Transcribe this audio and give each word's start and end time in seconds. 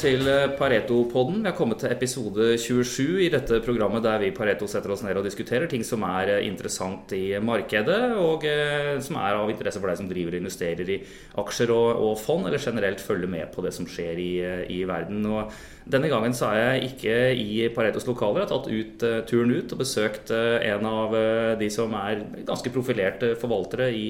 Til 0.00 0.22
eh, 0.32 0.46
Pareto-podden. 0.56 1.42
Vi 1.42 1.50
har 1.50 1.56
kommet 1.58 1.82
til 1.82 1.92
episode 1.92 2.54
27 2.56 3.18
i 3.20 3.26
dette 3.28 3.58
programmet 3.60 4.00
der 4.00 4.22
vi 4.22 4.30
i 4.30 4.32
Pareto 4.32 4.64
setter 4.70 4.94
oss 4.94 5.02
ned 5.04 5.18
og 5.20 5.26
diskuterer 5.26 5.68
ting 5.68 5.82
som 5.84 6.06
er 6.08 6.38
eh, 6.38 6.46
interessant 6.46 7.12
i 7.12 7.34
markedet, 7.44 7.98
og 8.16 8.46
eh, 8.48 8.94
som 9.04 9.18
er 9.20 9.36
av 9.36 9.52
interesse 9.52 9.76
for 9.76 9.92
deg 9.92 10.00
som 10.00 10.08
driver 10.08 10.38
og 10.38 10.40
investerer 10.40 10.94
i 10.94 10.96
aksjer 11.42 11.74
og, 11.74 12.00
og 12.06 12.14
fond, 12.16 12.48
eller 12.48 12.64
generelt 12.64 13.04
følger 13.04 13.28
med 13.28 13.52
på 13.52 13.66
det 13.66 13.74
som 13.76 13.88
skjer 13.92 14.22
i, 14.24 14.30
i 14.72 14.80
verden. 14.88 15.20
Og 15.28 15.52
denne 15.90 16.10
gangen 16.12 16.34
så 16.36 16.50
er 16.50 16.60
jeg 16.60 16.90
ikke 16.90 17.16
i 17.36 17.68
Paretos 17.74 18.06
lokaler. 18.08 18.42
Jeg 18.42 18.48
har 18.48 18.52
tatt 18.52 18.70
ut, 18.70 19.04
turen 19.30 19.54
ut 19.54 19.74
og 19.74 19.82
besøkt 19.82 20.32
en 20.32 20.86
av 20.88 21.16
de 21.60 21.70
som 21.72 21.94
er 21.98 22.24
ganske 22.48 22.72
profilerte 22.74 23.32
forvaltere 23.40 23.90
i, 23.94 24.06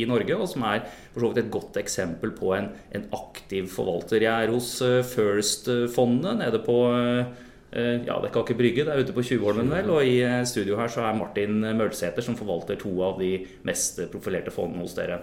i 0.00 0.06
Norge, 0.10 0.36
og 0.36 0.50
som 0.50 0.66
er 0.68 0.84
for 1.12 1.22
så 1.22 1.30
vidt 1.30 1.44
et 1.44 1.52
godt 1.54 1.78
eksempel 1.80 2.34
på 2.36 2.54
en, 2.56 2.70
en 2.96 3.06
aktiv 3.16 3.70
forvalter. 3.72 4.22
Jeg 4.24 4.46
er 4.46 4.54
hos 4.54 4.72
First-fondet 5.10 6.38
nede 6.40 6.60
på 6.64 6.76
eh, 7.72 8.06
ja, 8.06 8.18
det 8.22 8.30
kan 8.32 8.44
ikke 8.44 8.58
brygge, 8.58 8.86
det 8.86 8.94
er 8.94 9.04
ute 9.04 9.16
på 9.16 9.24
Tjuvholmen, 9.26 9.70
vel. 9.72 9.90
Og 9.94 10.06
i 10.06 10.20
eh, 10.26 10.42
studio 10.48 10.78
her 10.80 10.90
så 10.92 11.04
er 11.06 11.18
Martin 11.18 11.60
Mølsæter, 11.78 12.24
som 12.24 12.38
forvalter 12.38 12.80
to 12.80 12.94
av 13.06 13.20
de 13.22 13.36
mest 13.66 14.00
profilerte 14.12 14.54
fondene 14.54 14.86
hos 14.86 14.96
dere. 14.98 15.22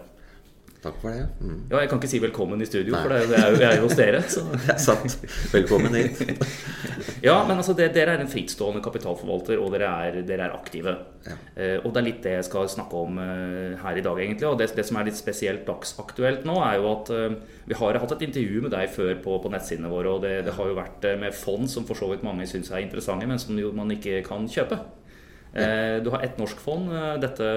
Takk 0.88 1.02
for 1.02 1.12
det. 1.12 1.26
Mm. 1.42 1.58
Ja, 1.72 1.82
Jeg 1.82 1.90
kan 1.92 2.00
ikke 2.00 2.10
si 2.10 2.20
velkommen 2.24 2.62
i 2.64 2.68
studio, 2.68 2.94
Nei. 2.96 3.02
for 3.04 3.12
det 3.12 3.36
er, 3.36 3.50
jo, 3.52 3.60
jeg 3.60 3.68
er 3.68 3.82
jo 3.82 3.88
hos 3.90 3.98
dere. 4.00 4.22
Så. 4.24 4.44
Det 4.64 4.74
er 4.74 4.80
sant. 4.80 5.16
Velkommen 5.52 5.96
hit. 5.98 6.22
ja, 7.28 7.36
men 7.48 7.58
altså, 7.58 7.76
det, 7.76 7.90
dere 7.96 8.16
er 8.16 8.24
en 8.24 8.32
frittstående 8.32 8.82
kapitalforvalter, 8.86 9.60
og 9.60 9.74
dere 9.76 9.90
er, 10.08 10.20
dere 10.28 10.48
er 10.48 10.56
aktive. 10.56 10.94
Ja. 11.28 11.36
Eh, 11.60 11.76
og 11.82 11.92
det 11.92 12.02
er 12.02 12.08
litt 12.08 12.22
det 12.24 12.36
jeg 12.38 12.48
skal 12.48 12.70
snakke 12.72 13.02
om 13.04 13.20
eh, 13.20 13.76
her 13.82 14.00
i 14.00 14.06
dag, 14.06 14.22
egentlig. 14.24 14.48
Og 14.48 14.60
det, 14.62 14.70
det, 14.78 14.86
som 14.88 15.00
er 15.02 15.10
litt 15.10 15.20
spesielt 15.20 15.68
dagsaktuelt 15.68 16.48
nå, 16.48 16.56
er 16.64 16.80
jo 16.80 16.92
at 16.94 17.12
eh, 17.16 17.40
vi 17.68 17.80
har 17.82 18.00
hatt 18.00 18.16
et 18.16 18.28
intervju 18.30 18.64
med 18.64 18.76
deg 18.78 18.94
før 18.94 19.16
på, 19.24 19.40
på 19.44 19.52
nettsidene 19.52 19.92
våre, 19.92 20.16
og 20.16 20.24
det, 20.24 20.38
det, 20.48 20.56
har 20.56 20.72
jo 20.72 20.80
vært 20.80 21.10
eh, 21.10 21.20
med 21.20 21.36
fond 21.36 21.68
som 21.72 21.88
for 21.90 22.00
så 22.00 22.14
vidt 22.14 22.24
mange 22.28 22.48
syns 22.48 22.72
er 22.72 22.86
interessante, 22.86 23.28
men 23.28 23.44
som 23.44 23.60
jo 23.60 23.76
man 23.76 23.92
ikke 23.98 24.22
kan 24.28 24.48
kjøpe. 24.52 24.80
Ja. 25.52 25.64
Eh, 25.64 25.98
du 26.04 26.12
har 26.14 26.24
ett 26.24 26.40
norsk 26.40 26.60
fond. 26.64 26.92
Eh, 26.94 27.16
dette 27.24 27.52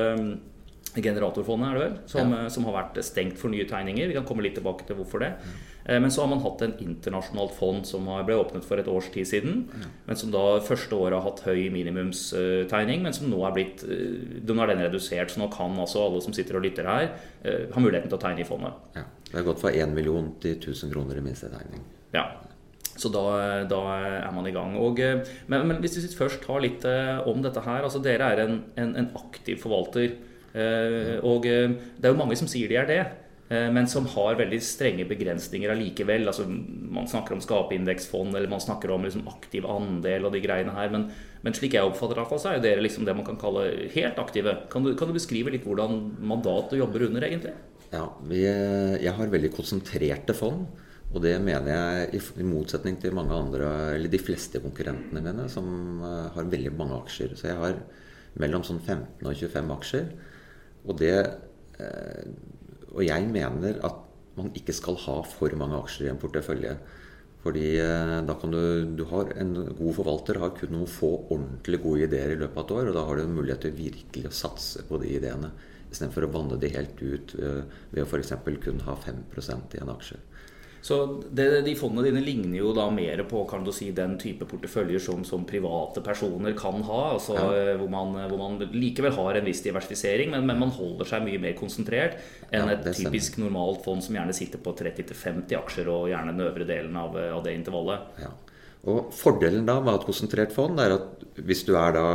Generatorfondet 0.97 1.69
er 1.69 1.77
det 1.77 1.83
vel, 1.85 1.99
som, 2.11 2.33
ja. 2.35 2.47
som, 2.51 2.65
har 2.67 2.75
vært 2.75 2.97
stengt 3.07 3.39
for 3.39 3.53
nye 3.53 3.67
tegninger. 3.69 4.09
Vi 4.11 4.17
kan 4.17 4.27
komme 4.27 4.43
litt 4.43 4.57
tilbake 4.59 4.89
til 4.89 4.99
hvorfor 4.99 5.23
det. 5.23 5.37
Mm. 5.39 5.59
Men 5.91 6.11
så 6.13 6.23
har 6.23 6.29
man 6.31 6.43
hatt 6.45 6.63
en 6.63 6.75
internasjonalt 6.83 7.55
fond 7.57 7.87
som 7.89 8.09
ble 8.27 8.37
åpnet 8.37 8.67
for 8.67 8.79
et 8.79 8.89
års 8.91 9.09
tid 9.15 9.27
siden. 9.27 9.63
Mm. 9.71 9.87
Men 10.07 10.19
som 10.21 10.33
da 10.35 10.45
første 10.63 10.95
året 10.99 11.17
har 11.17 11.25
hatt 11.25 11.43
høy 11.47 11.71
minimumstegning, 11.73 13.03
men 13.07 13.17
som 13.17 13.31
nå 13.33 13.41
er 13.47 13.57
blitt 13.57 13.85
eh, 13.87 14.43
nå 14.47 14.59
er 14.61 14.75
den 14.75 14.85
redusert. 14.85 15.33
Så 15.33 15.41
nå 15.43 15.49
kan 15.55 15.79
altså 15.81 16.05
alle 16.05 16.21
som 16.25 16.37
sitter 16.37 16.59
og 16.59 16.67
lytter 16.67 16.87
her, 16.91 17.11
eh, 17.43 17.67
ha 17.73 17.83
muligheten 17.83 18.11
til 18.11 18.19
å 18.19 18.23
tegne 18.23 18.45
i 18.45 18.49
fondet. 18.49 18.77
Ja. 18.99 19.07
Det 19.31 19.39
har 19.39 19.47
gått 19.47 19.63
fra 19.63 19.73
1 19.73 19.97
million 19.97 20.33
til 20.43 20.59
1000 20.59 20.93
kroner 20.93 21.19
i 21.19 21.25
minstetegning. 21.25 21.85
Ja. 22.15 22.29
Så 23.01 23.09
da, 23.15 23.23
da, 23.71 23.83
er 24.27 24.33
man 24.35 24.49
i 24.51 24.53
gang. 24.53 24.75
Og, 24.77 24.99
men, 25.01 25.63
men, 25.65 25.79
hvis 25.81 25.97
vi 25.97 26.11
først 26.13 26.43
tar 26.45 26.61
litt 26.61 26.85
om 27.31 27.39
dette 27.41 27.63
her. 27.65 27.87
altså 27.87 28.03
Dere 28.05 28.35
er 28.35 28.43
en, 28.45 28.59
en, 28.77 28.91
en 29.01 29.15
aktiv 29.17 29.63
forvalter. 29.63 30.19
Eh, 30.51 31.17
og 31.23 31.47
eh, 31.47 31.77
det 31.99 32.09
er 32.09 32.15
jo 32.15 32.19
mange 32.19 32.39
som 32.39 32.49
sier 32.51 32.71
de 32.71 32.79
er 32.81 32.89
det. 32.89 33.01
Eh, 33.51 33.69
men 33.75 33.89
som 33.91 34.07
har 34.13 34.39
veldig 34.39 34.61
strenge 34.63 35.07
begrensninger 35.11 35.73
allikevel. 35.73 36.27
Altså, 36.31 36.47
man 36.49 37.09
snakker 37.11 37.37
om 37.37 37.43
skapeindeksfond, 37.45 38.35
eller 38.35 38.51
man 38.51 38.63
snakker 38.63 38.93
om 38.95 39.07
liksom 39.07 39.27
aktiv 39.31 39.67
andel 39.71 40.29
og 40.29 40.37
de 40.37 40.43
greiene 40.45 40.75
her. 40.77 40.93
Men, 40.95 41.09
men 41.45 41.57
slik 41.57 41.79
jeg 41.79 41.87
oppfatter 41.87 42.21
det, 42.21 42.29
så 42.37 42.53
er 42.53 42.59
jo 42.59 42.67
dere 42.69 42.85
liksom 42.87 43.09
det 43.09 43.17
man 43.19 43.27
kan 43.27 43.41
kalle 43.41 43.67
helt 43.95 44.23
aktive. 44.23 44.57
Kan 44.73 44.87
du, 44.87 44.95
kan 44.99 45.11
du 45.11 45.17
beskrive 45.17 45.55
litt 45.55 45.67
hvordan 45.67 45.99
mandatet 46.21 46.81
jobber 46.81 47.09
under, 47.09 47.27
egentlig? 47.27 47.57
Ja, 47.91 48.07
vi, 48.23 48.45
Jeg 48.45 49.17
har 49.17 49.35
veldig 49.35 49.51
konsentrerte 49.55 50.37
fond. 50.37 50.69
Og 51.11 51.19
det 51.25 51.33
mener 51.43 51.73
jeg 51.73 52.21
i 52.39 52.45
motsetning 52.47 52.95
til 53.03 53.17
mange 53.19 53.35
andre, 53.35 53.67
eller 53.97 54.13
de 54.13 54.21
fleste 54.23 54.61
konkurrentene 54.63 55.19
mine, 55.25 55.49
som 55.51 55.99
har 56.07 56.47
veldig 56.47 56.71
mange 56.79 57.01
aksjer. 57.01 57.35
Så 57.35 57.49
jeg 57.49 57.59
har 57.59 57.81
mellom 58.39 58.63
sånn 58.63 58.79
15 58.79 59.27
og 59.27 59.35
25 59.35 59.73
aksjer. 59.75 60.13
Og, 60.87 60.95
det, 61.01 61.17
eh, 61.81 62.31
og 62.93 63.03
jeg 63.05 63.29
mener 63.31 63.81
at 63.87 64.07
man 64.39 64.51
ikke 64.57 64.75
skal 64.77 64.99
ha 65.07 65.21
for 65.27 65.53
mange 65.59 65.79
aksjer 65.81 66.09
i 66.09 66.13
en 66.13 66.21
portefølje. 66.21 66.77
Fordi 67.41 67.67
eh, 67.81 68.15
da 68.29 68.37
kan 68.41 68.53
du, 68.53 68.61
du 68.97 69.05
har 69.09 69.33
En 69.41 69.55
god 69.79 69.95
forvalter 69.97 70.41
har 70.43 70.55
kun 70.57 70.75
noen 70.77 70.91
få 70.91 71.13
ordentlig 71.33 71.81
gode 71.85 72.07
ideer 72.09 72.35
i 72.35 72.41
løpet 72.41 72.59
av 72.59 72.65
et 72.65 72.75
år. 72.79 72.91
Og 72.91 72.99
da 72.99 73.05
har 73.09 73.21
du 73.21 73.37
mulighet 73.37 73.67
til 73.67 73.77
virkelig 73.79 74.31
å 74.31 74.39
satse 74.43 74.85
på 74.89 75.01
de 75.03 75.15
ideene. 75.19 75.53
Istedenfor 75.91 76.29
å 76.29 76.35
vanne 76.35 76.59
de 76.61 76.71
helt 76.71 77.01
ut 77.03 77.35
ved, 77.35 77.79
ved 77.91 78.05
å 78.05 78.09
f.eks. 78.09 78.35
kun 78.63 78.85
ha 78.87 78.97
5% 79.09 79.77
i 79.77 79.83
en 79.83 79.95
aksje. 79.97 80.21
Så 80.83 81.23
det, 81.31 81.61
De 81.67 81.75
fondene 81.77 82.07
dine 82.09 82.23
ligner 82.25 82.57
jo 82.63 82.73
da 82.77 82.87
mer 82.93 83.21
på 83.29 83.43
kan 83.49 83.65
du 83.65 83.73
si, 83.75 83.91
den 83.97 84.17
type 84.21 84.47
porteføljer 84.49 85.03
som, 85.03 85.25
som 85.29 85.45
private 85.49 86.01
personer 86.05 86.55
kan 86.59 86.81
ha. 86.89 87.01
altså 87.15 87.37
ja. 87.37 87.47
Eh, 87.57 87.73
hvor, 87.81 87.91
man, 87.93 88.17
hvor, 88.31 88.41
man, 88.41 88.59
likevel 88.73 89.13
har 89.19 89.41
en 89.41 89.49
viss 89.49 89.63
diversifisering, 89.67 90.33
men, 90.33 90.47
men, 90.49 90.61
man 90.63 90.73
holder 90.75 91.09
seg 91.13 91.27
mye 91.27 91.41
mer 91.43 91.57
konsentrert 91.59 92.17
enn 92.49 92.73
ja, 92.73 92.79
et 92.79 92.87
typisk 92.97 93.37
stemmer. 93.37 93.51
normalt 93.51 93.85
fond 93.85 94.05
som 94.05 94.17
gjerne 94.17 94.37
sitter 94.37 94.63
på 94.63 94.75
30-50 94.81 95.59
aksjer 95.61 95.93
og 95.93 96.09
gjerne 96.13 96.35
den 96.35 96.47
øvre 96.49 96.69
delen 96.69 96.97
av, 96.97 97.19
av 97.37 97.45
det 97.45 97.57
intervallet. 97.61 98.23
Ja. 98.25 98.33
Og 98.91 99.11
Fordelen 99.13 99.67
da 99.69 99.77
med 99.85 99.99
et 99.99 100.07
konsentrert 100.09 100.55
fond 100.57 100.81
er 100.81 100.97
at 100.97 101.27
hvis 101.45 101.67
du 101.69 101.75
er 101.77 101.93
da 101.93 102.07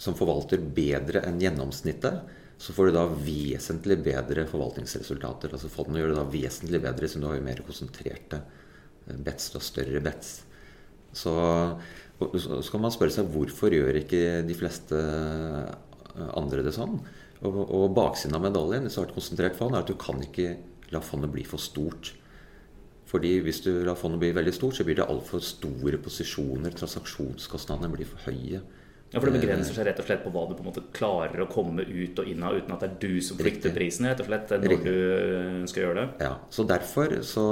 som 0.00 0.16
forvalter 0.16 0.62
bedre 0.74 1.20
enn 1.28 1.40
gjennomsnittet, 1.42 2.38
så 2.60 2.74
får 2.76 2.90
du 2.90 2.92
da 2.92 3.06
vesentlig 3.08 3.96
bedre 4.04 4.44
forvaltningsresultater. 4.50 5.54
Altså 5.56 5.70
Fondene 5.72 6.02
gjør 6.02 6.12
det 6.12 6.18
da 6.18 6.26
vesentlig 6.28 6.80
bedre 6.84 7.08
siden 7.08 7.24
du 7.24 7.30
har 7.30 7.38
jo 7.38 7.46
mer 7.46 7.62
konsentrerte 7.64 8.42
eh, 8.42 9.16
bets. 9.16 9.48
Du 9.48 9.56
har 9.56 9.64
større 9.64 10.02
bets. 10.04 10.34
Så, 11.16 11.32
så 12.20 12.66
kan 12.68 12.84
man 12.84 12.92
spørre 12.92 13.14
seg 13.14 13.30
hvorfor 13.32 13.72
gjør 13.72 14.02
ikke 14.02 14.42
de 14.44 14.56
fleste 14.58 15.00
eh, 15.00 16.28
andre 16.36 16.66
det 16.66 16.76
sånn? 16.76 17.00
Og, 17.40 17.60
og 17.64 17.94
baksiden 17.96 18.36
av 18.36 18.44
medaljen 18.44 18.84
hvis 18.84 18.98
du 18.98 19.00
har 19.00 19.08
et 19.08 19.16
konsentrert 19.16 19.56
fond, 19.56 19.72
er 19.72 19.80
at 19.80 19.88
du 19.88 19.96
kan 19.96 20.20
ikke 20.20 20.58
la 20.92 21.00
fondet 21.00 21.32
bli 21.32 21.46
for 21.48 21.62
stort. 21.62 22.12
Fordi 23.08 23.38
hvis 23.42 23.64
du 23.64 23.72
lar 23.88 23.96
fondet 23.98 24.20
bli 24.20 24.34
veldig 24.36 24.52
stort, 24.54 24.76
så 24.76 24.84
blir 24.84 25.00
det 25.00 25.08
altfor 25.08 25.40
store 25.42 25.98
posisjoner. 26.04 26.76
Transaksjonskostnadene 26.76 27.90
blir 27.96 28.12
for 28.12 28.28
høye. 28.28 28.60
Ja, 29.10 29.18
For 29.18 29.26
det 29.26 29.40
begrenser 29.40 29.74
seg 29.74 29.88
rett 29.88 29.98
og 29.98 30.06
slett 30.06 30.22
på 30.22 30.30
hva 30.30 30.44
du 30.46 30.54
på 30.54 30.62
en 30.62 30.68
måte 30.68 30.84
klarer 30.94 31.42
å 31.42 31.48
komme 31.50 31.82
ut 31.82 32.20
og 32.22 32.28
inn 32.30 32.44
av 32.46 32.54
uten 32.60 32.74
at 32.76 32.84
det 32.84 32.90
er 32.92 32.98
du 33.02 33.22
som 33.26 33.38
flykter 33.40 33.74
prisen 33.74 34.06
rett 34.06 34.22
og 34.22 34.28
slett 34.28 34.52
når 34.54 34.74
Riktig. 34.76 34.92
du 34.92 35.70
skal 35.72 35.82
gjøre 35.82 36.04
det? 36.04 36.26
Ja, 36.28 36.36
så 36.54 36.66
derfor 36.68 37.16
så 37.26 37.46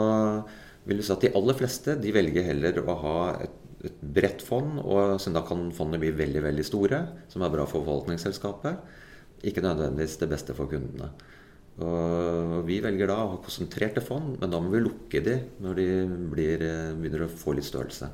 vil 0.87 1.01
du 1.01 1.03
si 1.03 1.13
at 1.17 1.27
de 1.27 1.33
aller 1.35 1.59
fleste 1.59 1.97
de 1.99 2.13
velger 2.15 2.47
heller 2.47 2.79
å 2.85 2.95
ha 3.03 3.17
et, 3.43 3.57
et 3.91 3.99
bredt 4.03 4.45
fond, 4.47 4.79
og 4.85 5.19
da 5.35 5.43
kan 5.47 5.67
fondene 5.75 6.01
bli 6.03 6.13
veldig, 6.15 6.45
veldig 6.47 6.67
store, 6.67 7.03
som 7.33 7.43
er 7.43 7.53
bra 7.53 7.67
for 7.67 7.83
forvaltningsselskapet. 7.83 8.95
Ikke 9.51 9.63
nødvendigvis 9.63 10.17
det 10.23 10.31
beste 10.31 10.55
for 10.55 10.71
kundene. 10.71 11.11
Og 11.79 12.65
vi 12.67 12.81
velger 12.83 13.11
da 13.11 13.21
å 13.23 13.35
ha 13.35 13.43
konsentrerte 13.43 14.03
fond, 14.03 14.35
men 14.41 14.51
da 14.51 14.59
må 14.63 14.73
vi 14.73 14.81
lukke 14.83 15.23
de 15.23 15.37
når 15.63 15.79
de 15.79 15.87
blir, 16.33 16.65
begynner 16.99 17.27
å 17.27 17.31
få 17.31 17.55
litt 17.55 17.69
størrelse. 17.69 18.09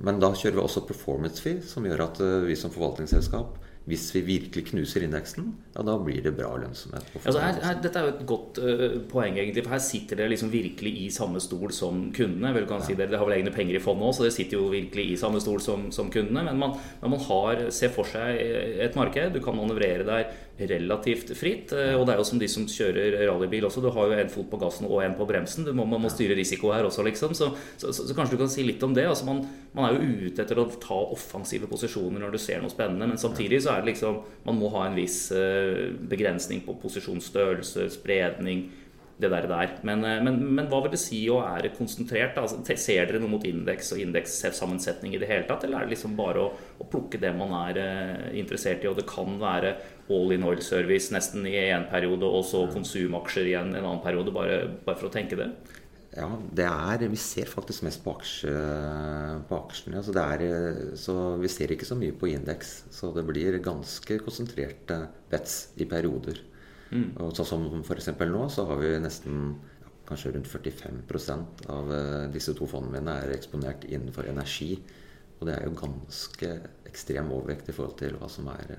Men 0.00 0.20
da 0.22 0.32
kjører 0.32 0.56
vi 0.56 0.64
også 0.64 0.86
performance 0.88 1.42
fee, 1.42 1.60
som 1.66 1.84
gjør 1.84 2.06
at 2.06 2.22
eh, 2.24 2.38
vi 2.48 2.56
som 2.56 2.72
forvaltningsselskap 2.72 3.58
hvis 3.90 4.04
vi 4.14 4.20
virkelig 4.22 4.68
knuser 4.68 5.02
indeksen, 5.02 5.48
ja, 5.74 5.82
da 5.82 5.96
blir 5.98 6.22
det 6.22 6.36
bra 6.38 6.52
lønnsomhet. 6.60 7.08
Altså 7.18 7.40
her, 7.42 7.56
her, 7.64 7.80
dette 7.82 7.98
er 7.98 8.06
jo 8.06 8.12
et 8.12 8.20
godt 8.30 8.60
uh, 8.62 8.84
poeng, 9.10 9.34
egentlig. 9.34 9.64
For 9.66 9.74
her 9.74 9.82
sitter 9.82 10.20
dere 10.20 10.30
liksom 10.30 10.52
virkelig 10.52 10.92
i 11.02 11.08
samme 11.10 11.42
stol 11.42 11.74
som 11.74 12.04
kundene. 12.14 12.52
Vel, 12.54 12.68
kan 12.70 12.78
ja. 12.78 12.86
si 12.86 12.94
dere, 12.94 13.10
dere 13.10 13.18
har 13.18 13.26
vel 13.26 13.40
egne 13.40 13.54
penger 13.54 13.80
i 13.80 13.82
fondet 13.82 14.06
òg, 14.06 14.14
så 14.14 14.26
dere 14.28 14.36
sitter 14.36 14.60
jo 14.60 14.70
virkelig 14.70 15.08
i 15.10 15.18
samme 15.18 15.42
stol 15.42 15.58
som, 15.64 15.88
som 15.94 16.12
kundene. 16.14 16.46
Men 16.46 16.62
man, 16.62 16.76
man 17.02 17.26
har, 17.26 17.64
ser 17.74 17.90
for 17.94 18.06
seg 18.06 18.38
et 18.86 18.98
marked. 18.98 19.34
Du 19.34 19.42
kan 19.42 19.58
manøvrere 19.58 20.06
der 20.06 20.30
relativt 20.70 21.32
fritt. 21.38 21.72
Uh, 21.74 21.94
og 21.98 22.06
det 22.06 22.14
er 22.14 22.22
jo 22.22 22.26
som 22.28 22.40
de 22.40 22.48
som 22.50 22.66
kjører 22.68 23.18
rallybil 23.26 23.68
også. 23.68 23.82
Du 23.84 23.90
har 23.94 24.10
jo 24.10 24.18
en 24.18 24.32
fot 24.32 24.48
på 24.50 24.60
gassen 24.62 24.88
og 24.88 25.02
en 25.04 25.16
på 25.18 25.26
bremsen. 25.28 25.66
Du 25.66 25.72
må, 25.76 25.86
man 25.88 26.04
må 26.04 26.12
styre 26.12 26.36
risiko 26.38 26.72
her 26.74 26.88
også, 26.88 27.04
liksom. 27.06 27.36
Så, 27.38 27.52
så, 27.76 27.90
så, 27.90 28.06
så, 28.06 28.16
kanskje 28.16 28.36
du 28.36 28.42
kan 28.44 28.52
si 28.52 28.66
litt 28.66 28.82
om 28.86 28.94
det. 28.96 29.06
Altså 29.08 29.28
man, 29.28 29.42
man 29.76 29.88
er 29.88 29.96
jo 29.96 30.28
ute 30.28 30.44
etter 30.44 30.60
å 30.60 30.68
ta 30.82 30.98
offensive 31.14 31.70
posisjoner 31.70 32.22
når 32.22 32.36
du 32.36 32.40
ser 32.42 32.62
noe 32.62 32.72
spennende, 32.72 33.08
men 33.10 33.20
samtidig 33.20 33.62
så 33.64 33.74
er 33.74 33.82
det 33.82 33.94
liksom 33.94 34.22
Man 34.46 34.58
må 34.58 34.68
ha 34.74 34.86
en 34.88 34.96
viss 34.98 35.30
eh, 35.34 35.92
begrensning 36.10 36.64
på 36.66 36.74
posisjonsstørrelse, 36.82 37.86
spredning, 37.94 38.64
det 39.20 39.30
der. 39.30 39.46
der. 39.48 39.74
Men, 39.82 40.04
eh, 40.04 40.20
men, 40.22 40.38
men, 40.54 40.68
hva 40.70 40.82
vil 40.84 40.94
det 40.94 41.00
si 41.02 41.20
å 41.30 41.40
være 41.42 41.72
konsentrert? 41.76 42.38
Altså, 42.40 42.62
ser 42.76 43.06
dere 43.08 43.20
noe 43.22 43.34
mot 43.34 43.44
indeks 43.46 43.92
og 43.94 44.02
indekssammensetning 44.02 45.14
i 45.14 45.20
det 45.22 45.30
hele 45.30 45.46
tatt, 45.48 45.66
eller 45.66 45.82
er 45.82 45.88
det 45.88 45.96
liksom 45.96 46.16
bare 46.18 46.46
å, 46.46 46.48
å 46.80 46.88
plukke 46.90 47.20
det 47.22 47.34
man 47.36 47.54
er 47.64 47.82
uh, 47.82 48.24
interessert 48.38 48.84
i? 48.84 48.90
Og 48.90 48.98
det 48.98 49.08
kan 49.10 49.38
være 49.40 49.76
all 50.12 50.34
in 50.34 50.46
oil 50.48 50.62
service 50.64 51.12
nesten 51.14 51.46
i 51.48 51.56
en 51.68 51.86
periode, 51.90 52.26
og 52.26 52.44
så 52.48 52.64
konsumaksjer 52.72 53.52
i 53.52 53.56
en, 53.60 53.76
en 53.76 53.84
annen 53.84 54.02
periode, 54.04 54.34
bare, 54.34 54.64
bare 54.86 54.98
for 54.98 55.10
å 55.10 55.14
tenke 55.14 55.38
det? 55.38 55.52
Ja, 56.12 56.26
det 56.52 56.66
er 56.68 57.06
Vi 57.08 57.16
ser 57.16 57.48
faktisk 57.48 57.86
mest 57.86 58.02
på, 58.04 58.12
aksje, 58.12 58.52
på 59.48 59.60
aksjene. 59.62 60.02
Så, 60.04 60.12
er, 60.20 60.42
så, 61.00 61.14
vi 61.40 61.48
ser 61.48 61.72
ikke 61.72 61.88
så 61.88 61.96
mye 61.96 62.12
på 62.12 62.28
indeks. 62.28 62.82
Så 62.92 63.14
det 63.16 63.24
blir 63.24 63.56
ganske 63.64 64.18
konsentrerte 64.20 64.98
bets 65.32 65.70
i 65.80 65.88
perioder. 65.88 66.42
Mm. 66.92 67.12
Og 67.24 67.36
sånn 67.36 67.48
som 67.48 67.68
f.eks. 67.80 68.10
nå, 68.20 68.42
så 68.52 68.66
har 68.68 68.80
vi 68.80 68.92
nesten 69.00 69.54
kanskje 70.08 70.34
rundt 70.34 70.50
45% 70.50 71.66
av 71.72 71.92
disse 72.34 72.52
to 72.58 72.66
fondene 72.68 73.00
mine 73.00 73.14
er 73.22 73.34
eksponert 73.36 73.86
innenfor 73.88 74.28
energi. 74.28 74.74
Og 75.38 75.46
det 75.48 75.56
er 75.56 75.66
jo 75.66 75.78
ganske 75.78 76.50
ekstrem 76.90 77.32
overvekt 77.32 77.70
i 77.70 77.76
forhold 77.76 77.96
til 78.02 78.18
hva 78.20 78.28
som 78.30 78.50
er 78.52 78.76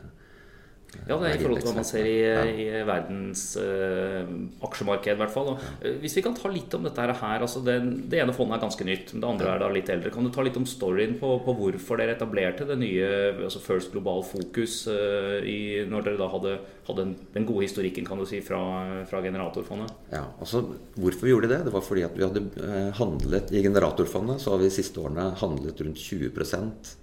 ja, 0.93 1.17
det 1.17 1.29
er 1.29 1.35
i 1.35 1.41
forhold 1.41 1.59
til 1.59 1.67
hva 1.67 1.75
man 1.79 1.87
ser 1.87 2.07
i, 2.07 2.17
i 2.63 2.65
verdens 2.85 3.43
uh, 3.57 4.29
aksjemarked, 4.65 5.15
i 5.15 5.19
hvert 5.19 5.33
fall. 5.33 5.49
Og, 5.53 5.63
uh, 5.81 5.87
hvis 6.03 6.17
vi 6.19 6.23
kan 6.25 6.35
ta 6.37 6.51
litt 6.51 6.73
om 6.77 6.85
dette 6.85 7.03
her. 7.03 7.41
altså 7.41 7.63
det, 7.65 7.77
det, 8.11 8.19
ene 8.21 8.35
fondet 8.35 8.57
er 8.57 8.63
ganske 8.63 8.87
nytt, 8.87 9.13
det 9.15 9.27
andre 9.27 9.55
er 9.55 9.63
da 9.63 9.69
litt 9.73 9.89
eldre. 9.91 10.11
Kan 10.13 10.27
du 10.27 10.31
ta 10.33 10.45
litt 10.45 10.59
om 10.59 10.67
storyen 10.69 11.17
på, 11.19 11.31
på 11.45 11.55
hvorfor 11.57 11.99
dere 11.99 12.15
etablerte 12.17 12.67
det 12.69 12.77
nye 12.81 13.09
altså 13.47 13.61
First 13.63 13.93
Global 13.95 14.23
Focus 14.27 14.83
uh, 14.91 15.41
i, 15.41 15.81
når 15.89 16.07
dere 16.07 16.21
da 16.21 16.29
hadde, 16.35 16.55
hadde 16.87 17.07
en, 17.07 17.17
den 17.35 17.49
gode 17.49 17.65
historikken 17.65 18.07
kan 18.07 18.21
du 18.21 18.27
si, 18.29 18.43
fra, 18.45 18.61
fra 19.09 19.23
Generatorfondet? 19.25 19.97
Ja, 20.13 20.27
altså 20.37 20.65
Hvorfor 20.93 21.25
vi 21.25 21.33
gjorde 21.33 21.49
det? 21.51 21.63
Det 21.65 21.73
var 21.73 21.83
fordi 21.83 22.05
at 22.05 22.15
vi 22.17 22.25
hadde 22.25 22.93
handlet 22.99 23.51
i 23.51 23.65
Generatorfondet, 23.65 24.41
så 24.43 24.53
har 24.53 24.61
vi 24.61 24.69
de 24.69 24.77
siste 24.77 25.01
årene 25.01 25.31
handlet 25.41 25.81
rundt 25.83 25.99
20% 25.99 26.97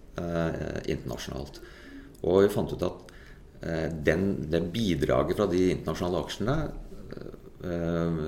internasjonalt. 0.90 1.60
Og 2.28 2.42
vi 2.44 2.50
fant 2.52 2.72
ut 2.74 2.82
at 2.84 3.09
Eh, 3.09 3.09
den, 3.60 4.22
det 4.48 4.62
bidraget 4.72 5.36
fra 5.36 5.46
de 5.50 5.66
internasjonale 5.74 6.22
aksjene 6.24 6.54
eh, 7.68 8.22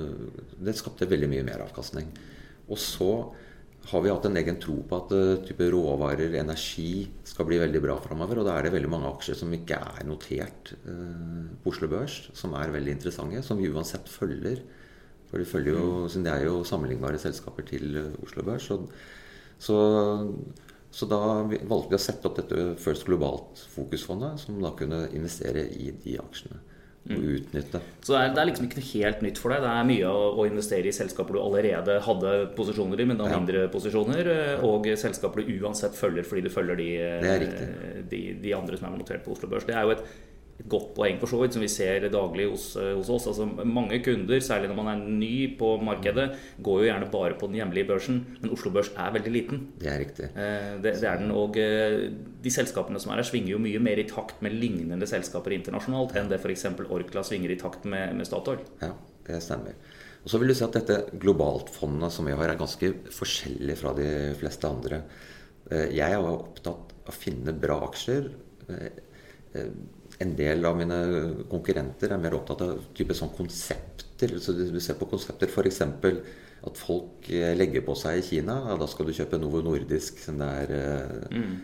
det 0.66 0.74
skapte 0.76 1.08
veldig 1.08 1.30
mye 1.32 1.46
mer 1.46 1.64
avkastning. 1.64 2.10
Og 2.68 2.80
så 2.80 3.08
har 3.88 4.04
vi 4.04 4.12
hatt 4.12 4.28
en 4.28 4.36
egen 4.38 4.58
tro 4.62 4.76
på 4.86 4.98
at 5.00 5.14
type 5.48 5.66
råvarer, 5.72 6.36
energi, 6.38 7.08
skal 7.26 7.48
bli 7.48 7.58
veldig 7.58 7.80
bra 7.82 7.96
framover. 8.04 8.38
Og 8.38 8.46
da 8.46 8.54
er 8.54 8.68
det 8.68 8.74
veldig 8.76 8.92
mange 8.92 9.08
aksjer 9.08 9.40
som 9.40 9.56
ikke 9.56 9.80
er 9.80 10.06
notert 10.06 10.70
på 10.84 11.72
Oslo 11.72 11.88
Børs, 11.90 12.20
som 12.38 12.54
er 12.60 12.70
veldig 12.76 12.94
interessante. 12.94 13.42
Som 13.42 13.58
vi 13.58 13.72
uansett 13.72 14.06
følger. 14.12 14.62
For 15.32 15.40
de 15.40 15.48
følger 15.48 15.74
jo, 15.74 15.88
mm. 16.04 16.08
siden 16.12 16.28
det 16.28 16.36
er 16.36 16.46
jo 16.46 16.60
sammenlignbare 16.68 17.18
selskaper 17.18 17.66
til 17.72 17.98
Oslo 18.22 18.44
Børs. 18.46 18.68
Så, 18.68 18.78
så 19.58 19.80
så 20.92 21.08
da 21.08 21.20
valgte 21.48 21.94
vi 21.94 21.96
å 21.96 22.02
sette 22.04 22.28
opp 22.28 22.36
dette 22.36 22.74
First 22.80 23.06
Globalt 23.08 23.62
Fokusfondet, 23.72 24.42
som 24.44 24.60
da 24.60 24.74
kunne 24.76 25.06
investere 25.16 25.64
i 25.72 25.88
de 26.04 26.18
aksjene. 26.20 26.60
Og 27.02 27.16
mm. 27.18 27.22
utnytte. 27.34 27.78
Så 28.04 28.12
det 28.14 28.18
er, 28.20 28.28
det 28.30 28.38
er, 28.38 28.46
liksom 28.46 28.66
ikke 28.68 28.78
noe 28.78 28.88
helt 28.92 29.22
nytt 29.24 29.38
for 29.42 29.50
deg? 29.50 29.64
Det 29.64 29.70
er 29.72 29.86
mye 29.88 30.10
å, 30.12 30.26
å, 30.38 30.44
investere 30.46 30.86
i 30.86 30.94
selskaper 30.94 31.34
du 31.34 31.40
allerede 31.42 31.96
hadde 32.04 32.34
posisjoner 32.54 33.02
i, 33.02 33.06
men 33.10 33.18
da 33.18 33.26
mindre 33.32 33.64
ja. 33.64 33.70
posisjoner, 33.72 34.30
eh, 34.30 34.62
og 34.68 34.86
selskaper 35.00 35.42
du 35.42 35.56
uansett 35.64 35.98
følger 35.98 36.28
fordi 36.28 36.44
du 36.46 36.52
følger 36.54 36.78
de, 36.78 36.90
eh, 37.02 37.96
de, 38.12 38.22
de 38.44 38.54
andre 38.54 38.78
som 38.78 38.86
er 38.86 39.00
notert 39.00 39.24
på 39.26 39.34
Oslo 39.34 39.50
Børs. 39.50 39.66
Det 39.66 39.74
er 39.74 39.88
jo 39.88 39.96
et 39.96 40.04
et 40.04 40.31
godt 40.70 40.92
poeng 40.96 41.18
for 41.20 41.30
så 41.30 41.40
vidt, 41.40 41.56
som 41.56 41.62
vi 41.64 41.70
ser 41.70 42.04
daglig 42.12 42.48
hos, 42.50 42.66
eh, 42.76 42.92
hos, 42.96 43.10
oss. 43.10 43.26
Altså, 43.30 43.46
mange 43.46 43.98
kunder, 44.04 44.40
særlig 44.40 44.70
når 44.70 44.78
man 44.78 44.90
er 44.92 45.04
ny 45.08 45.34
på 45.58 45.74
markedet, 45.82 46.28
går 46.62 46.82
jo 46.82 46.88
gjerne 46.88 47.10
bare 47.12 47.38
på 47.38 47.48
den 47.50 47.58
hjemlige 47.60 47.88
børsen. 47.88 48.20
Men 48.40 48.52
Oslo 48.54 48.72
Børs 48.74 48.92
er 48.96 49.14
veldig 49.16 49.32
liten. 49.32 49.64
Det 49.80 49.90
er 49.90 49.98
riktig. 50.02 50.30
Eh, 50.36 50.82
det, 50.82 50.94
det, 51.00 51.08
er 51.08 51.18
den, 51.22 51.30
og 51.30 51.58
eh, 51.60 52.10
de 52.42 52.52
selskapene 52.52 53.00
som 53.02 53.12
er 53.12 53.22
her, 53.22 53.28
svinger 53.28 53.54
jo 53.54 53.62
mye 53.62 53.82
mer 53.82 53.98
i 53.98 54.08
takt 54.08 54.42
med 54.44 54.56
lignende 54.56 55.08
selskaper 55.08 55.54
internasjonalt 55.56 56.16
enn 56.16 56.30
det 56.30 56.40
f.eks. 56.40 56.68
Orkla 56.92 57.24
svinger 57.26 57.54
i 57.54 57.58
takt 57.60 57.86
med, 57.88 58.14
med 58.18 58.28
Statoil. 58.28 58.62
Ja, 58.82 58.94
det 59.26 59.42
stemmer. 59.42 59.76
Og 60.22 60.30
så 60.30 60.38
vil 60.38 60.52
du 60.52 60.54
si 60.54 60.62
at 60.62 60.76
dette 60.76 61.18
globaltfondet 61.18 62.14
som 62.14 62.28
vi 62.28 62.34
har, 62.38 62.46
er 62.52 62.60
ganske 62.60 62.92
forskjellig 63.10 63.74
fra 63.80 63.90
de 63.96 64.08
fleste 64.38 64.68
andre. 64.68 65.00
Jeg 65.72 66.14
er 66.14 66.22
opptatt 66.22 66.92
av 67.02 67.10
å 67.10 67.14
finne 67.16 67.54
bra 67.58 67.80
aksjer 67.88 68.28
en 70.22 70.32
del 70.38 70.64
av 70.68 70.78
mine 70.78 70.98
konkurrenter 71.50 72.14
er 72.14 72.22
mer 72.22 72.36
opptatt 72.38 72.64
av 72.64 72.80
type 72.96 73.14
sånn 73.16 73.32
konsepter. 73.36 74.38
Så 74.40 74.54
du 74.54 74.78
ser 74.80 74.98
på 75.00 75.08
konsepter 75.10 75.50
f.eks. 75.50 75.80
at 75.82 76.78
folk 76.78 77.28
eh, 77.32 77.52
legger 77.58 77.84
på 77.86 77.96
seg 77.98 78.20
i 78.20 78.24
Kina. 78.26 78.60
Ja, 78.70 78.76
da 78.78 78.88
skal 78.90 79.08
du 79.08 79.14
kjøpe 79.16 79.40
Novo 79.42 79.62
Nordisk 79.66 80.20
som 80.22 80.38
det 80.38 80.50
er 80.62 80.74
eh, 80.78 81.38
mm. 81.38 81.56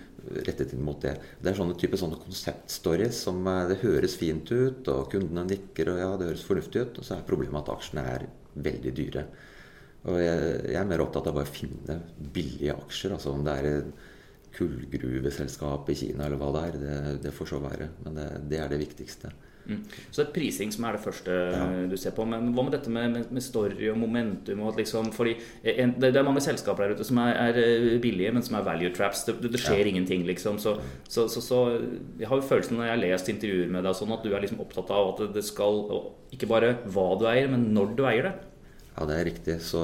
rettet 0.48 0.74
inn 0.74 0.82
mot 0.86 0.98
det. 1.04 1.14
Det 1.38 1.52
er 1.52 1.60
sånne 1.60 1.78
type 1.78 2.00
sånne 2.00 2.18
konseptstories 2.24 3.22
som 3.28 3.40
eh, 3.46 3.64
det 3.70 3.78
høres 3.84 4.18
fint 4.18 4.50
ut, 4.50 4.90
og 4.90 5.12
kundene 5.14 5.46
nikker, 5.52 5.92
og 5.94 6.02
ja, 6.02 6.10
det 6.18 6.32
høres 6.32 6.46
fornuftig 6.48 6.82
ut. 6.82 6.98
Og 6.98 7.06
så 7.06 7.18
er 7.18 7.28
problemet 7.28 7.62
at 7.62 7.72
aksjene 7.76 8.06
er 8.16 8.26
veldig 8.58 8.94
dyre. 8.96 9.28
Og 10.08 10.18
jeg, 10.22 10.44
jeg 10.72 10.78
er 10.80 10.88
mer 10.88 11.02
opptatt 11.04 11.30
av 11.30 11.38
bare 11.38 11.50
å 11.50 11.56
finne 11.56 12.00
billige 12.34 12.74
aksjer. 12.74 13.14
altså 13.14 13.34
om 13.34 13.46
det 13.46 13.58
er 13.60 13.82
kullgruveselskap 14.58 15.90
i 15.92 15.98
Kina 15.98 16.26
eller 16.26 16.40
hva 16.40 16.52
det 16.54 16.64
er. 16.68 16.80
Det, 16.82 16.96
det 17.28 17.34
får 17.34 17.54
så 17.54 17.62
være. 17.62 17.92
Men 18.04 18.18
det, 18.18 18.30
det 18.50 18.62
er 18.62 18.72
det 18.72 18.82
viktigste. 18.82 19.32
Mm. 19.68 19.82
Så 20.10 20.22
det 20.22 20.24
er 20.24 20.32
prising 20.32 20.70
som 20.72 20.86
er 20.88 20.96
det 20.96 21.02
første 21.04 21.34
ja. 21.52 21.64
du 21.90 21.96
ser 22.00 22.14
på. 22.16 22.24
Men 22.28 22.52
hva 22.56 22.64
med 22.64 22.72
dette 22.72 22.92
med, 22.92 23.10
med, 23.12 23.32
med 23.36 23.44
story 23.44 23.90
og 23.92 23.98
momentum? 24.00 24.62
Og 24.64 24.80
liksom, 24.80 25.10
fordi 25.12 25.36
en, 25.62 25.92
det, 25.98 26.14
det, 26.14 26.20
er 26.20 26.26
mange 26.26 26.42
selskaper 26.44 26.86
der 26.86 26.96
ute 26.96 27.06
som 27.06 27.20
er, 27.22 27.34
er 27.36 27.60
eh, 27.60 27.88
billige, 28.02 28.32
men 28.32 28.44
som 28.44 28.56
er 28.58 28.66
value 28.66 28.92
traps. 28.96 29.26
Det, 29.28 29.36
det 29.44 29.60
skjer 29.60 29.84
ja. 29.84 29.90
ingenting, 29.92 30.24
liksom. 30.28 30.60
Så, 30.62 30.78
så, 31.04 31.28
så, 31.28 31.44
så, 31.44 31.62
jeg 32.18 32.30
har 32.30 32.40
jo 32.40 32.48
følelsen 32.48 32.78
når 32.78 32.88
jeg 32.88 32.94
har 32.96 33.04
lest 33.04 33.32
intervjuer 33.34 33.72
med 33.76 33.84
deg, 33.84 33.98
sånn 33.98 34.16
at 34.16 34.24
du 34.24 34.32
er 34.32 34.44
liksom 34.44 34.62
opptatt 34.64 34.94
av 34.94 35.12
at 35.14 35.24
det 35.36 35.44
skal 35.46 35.84
ikke 36.34 36.48
bare 36.48 36.76
hva 36.88 37.10
du 37.20 37.28
eier, 37.28 37.50
men 37.52 37.68
når 37.76 37.96
du 37.98 38.06
eier 38.08 38.30
det. 38.30 38.36
Ja, 38.94 39.04
det 39.06 39.18
er 39.18 39.28
riktig. 39.28 39.60
Så 39.62 39.82